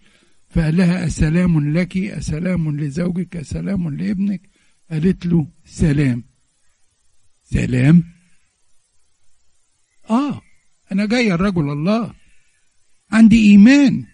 فقال 0.50 0.76
لها 0.76 1.06
أسلام 1.06 1.78
لك 1.78 1.96
أسلام 1.96 2.80
لزوجك 2.80 3.36
أسلام 3.36 3.96
لابنك 3.96 4.40
قالت 4.90 5.26
له 5.26 5.46
سلام. 5.64 6.24
سلام؟ 7.42 8.04
آه 10.10 10.40
أنا 10.92 11.06
جاي 11.06 11.34
الرجل 11.34 11.70
الله 11.70 12.14
عندي 13.12 13.50
إيمان. 13.50 14.06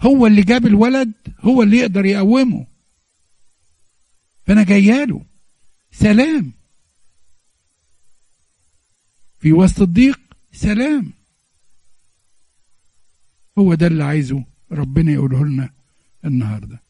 هو 0.00 0.26
اللي 0.26 0.42
جاب 0.42 0.66
الولد 0.66 1.12
هو 1.40 1.62
اللي 1.62 1.76
يقدر 1.78 2.04
يقومه. 2.06 2.66
فأنا 4.50 4.64
جاياله 4.64 5.24
سلام. 5.92 6.52
في 9.38 9.52
وسط 9.52 9.80
الضيق 9.80 10.20
سلام. 10.52 11.12
هو 13.58 13.74
ده 13.74 13.86
اللي 13.86 14.04
عايزه 14.04 14.44
ربنا 14.72 15.12
يقوله 15.12 15.44
لنا 15.44 15.70
النهارده. 16.24 16.82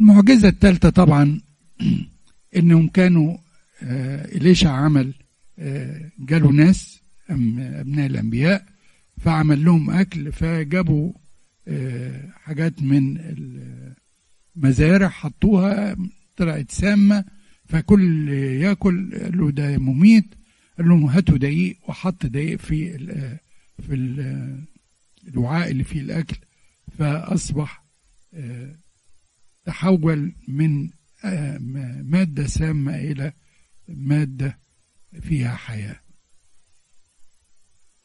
المعجزة 0.00 0.48
الثالثة 0.48 0.90
طبعا 0.90 1.40
إنهم 2.56 2.88
كانوا 2.88 3.36
آه 3.82 4.24
إليشع 4.24 4.70
عمل 4.70 5.14
آه 5.58 6.10
جاله 6.18 6.50
ناس 6.50 7.02
أبناء 7.30 8.06
الأنبياء 8.06 8.66
فعمل 9.20 9.64
لهم 9.64 9.90
أكل 9.90 10.32
فجابوا 10.32 11.12
آه 11.68 12.30
حاجات 12.30 12.82
من 12.82 13.18
المزارع 14.56 15.08
حطوها 15.08 15.96
طلعت 16.36 16.70
سامة 16.70 17.24
فكل 17.66 18.28
ياكل 18.28 19.18
قال 19.22 19.38
له 19.38 19.50
ده 19.50 19.78
مميت 19.78 20.34
قال 20.78 20.88
لهم 20.88 21.04
هاتوا 21.04 21.36
دقيق 21.38 21.78
وحط 21.88 22.26
دقيق 22.26 22.58
في 22.58 22.96
ال 22.96 23.38
في 23.82 23.94
ال 23.94 24.64
الوعاء 25.28 25.70
اللي 25.70 25.84
فيه 25.84 26.00
الأكل. 26.00 26.36
فأصبح 26.98 27.84
تحول 29.64 30.32
من 30.48 30.90
مادة 32.10 32.46
سامة 32.46 32.96
إلى 32.96 33.32
مادة 33.88 34.58
فيها 35.20 35.56
حياة. 35.56 36.00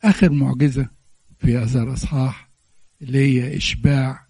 آخر 0.04 0.32
معجزة 0.32 0.90
في 1.40 1.58
هذا 1.58 1.84
الأصحاح 1.84 2.50
اللي 3.02 3.18
هي 3.20 3.58
إشباع 3.58 4.28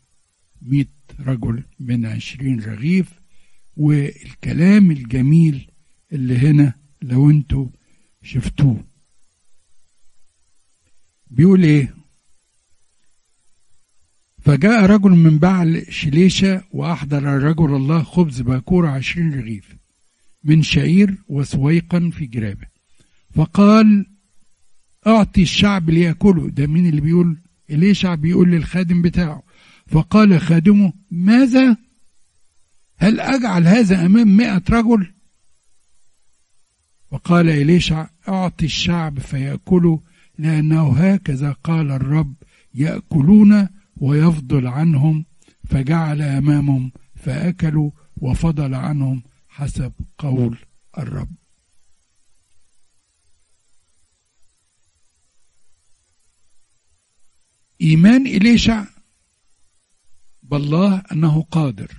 مئة 0.62 0.86
رجل 1.20 1.64
من 1.80 2.06
عشرين 2.06 2.60
رغيف 2.60 3.20
والكلام 3.78 4.92
الجميل 4.92 5.72
اللي 6.12 6.38
هنا 6.38 6.74
لو 7.02 7.30
أنتوا 7.30 7.68
شفتوه. 8.24 8.84
بيقول 11.32 11.64
إيه؟ 11.64 11.96
فجاء 14.42 14.86
رجل 14.86 15.10
من 15.12 15.38
بعل 15.38 15.86
شليشة 15.94 16.64
وأحضر 16.72 17.18
الرجل 17.18 17.76
الله 17.76 18.04
خبز 18.04 18.42
باكور 18.42 18.86
عشرين 18.86 19.34
رغيف 19.34 19.76
من 20.44 20.64
شعير 20.64 21.16
وسويقا 21.28 22.10
في 22.14 22.26
جرابة. 22.26 22.68
فقال 23.36 24.06
أعطي 25.08 25.42
الشعب 25.42 25.90
ليأكله. 25.90 26.50
ده 26.50 26.68
مين 26.68 26.90
اللي 26.90 27.02
بيقول؟ 27.02 27.38
إليشع 27.70 28.16
بيقول 28.16 28.52
للخادم 28.52 29.02
بتاعه. 29.02 29.44
فقال 29.90 30.42
خادمه 30.42 30.94
ماذا؟ 31.12 31.78
هل 32.98 33.20
أجعل 33.20 33.68
هذا 33.68 34.06
أمام 34.06 34.38
مئة 34.38 34.62
رجل؟ 34.70 35.14
وقال 37.12 37.50
إليشع 37.50 38.08
أعطي 38.28 38.66
الشعب 38.66 39.20
فيأكلوا 39.20 39.98
لأنه 40.38 40.98
هكذا 40.98 41.52
قال 41.52 41.92
الرب 41.92 42.34
يأكلون 42.74 43.68
ويفضل 43.98 44.68
عنهم 44.68 45.26
فجعل 45.66 46.22
أمامهم 46.22 46.92
فأكلوا 47.16 47.92
وفضل 48.18 48.76
عنهم 48.76 49.24
حسب 49.50 49.94
قول 50.18 50.58
الرب. 50.98 51.30
إيمان 57.82 58.28
إليشع 58.28 58.86
بالله 60.52 61.04
أنه 61.12 61.42
قادر. 61.42 61.92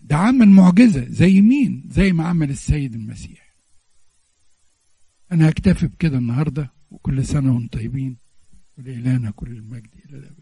ده 0.00 0.16
عمل 0.16 0.48
معجزة. 0.48 1.04
زي 1.08 1.40
مين؟ 1.40 1.88
زي 1.90 2.12
ما 2.12 2.24
عمل 2.28 2.50
السيد 2.50 2.94
المسيح. 2.94 3.54
أنا 5.32 5.48
هكتفي 5.48 5.86
بكده 5.86 6.18
النهاردة 6.18 6.72
وكل 6.90 7.26
سنة 7.26 7.54
وأنتم 7.54 7.78
طيبين 7.78 8.16
ولإلهنا 8.78 9.30
كل 9.30 9.50
المجد 9.50 9.90
إلى 10.08 10.18
الأبد. 10.18 10.41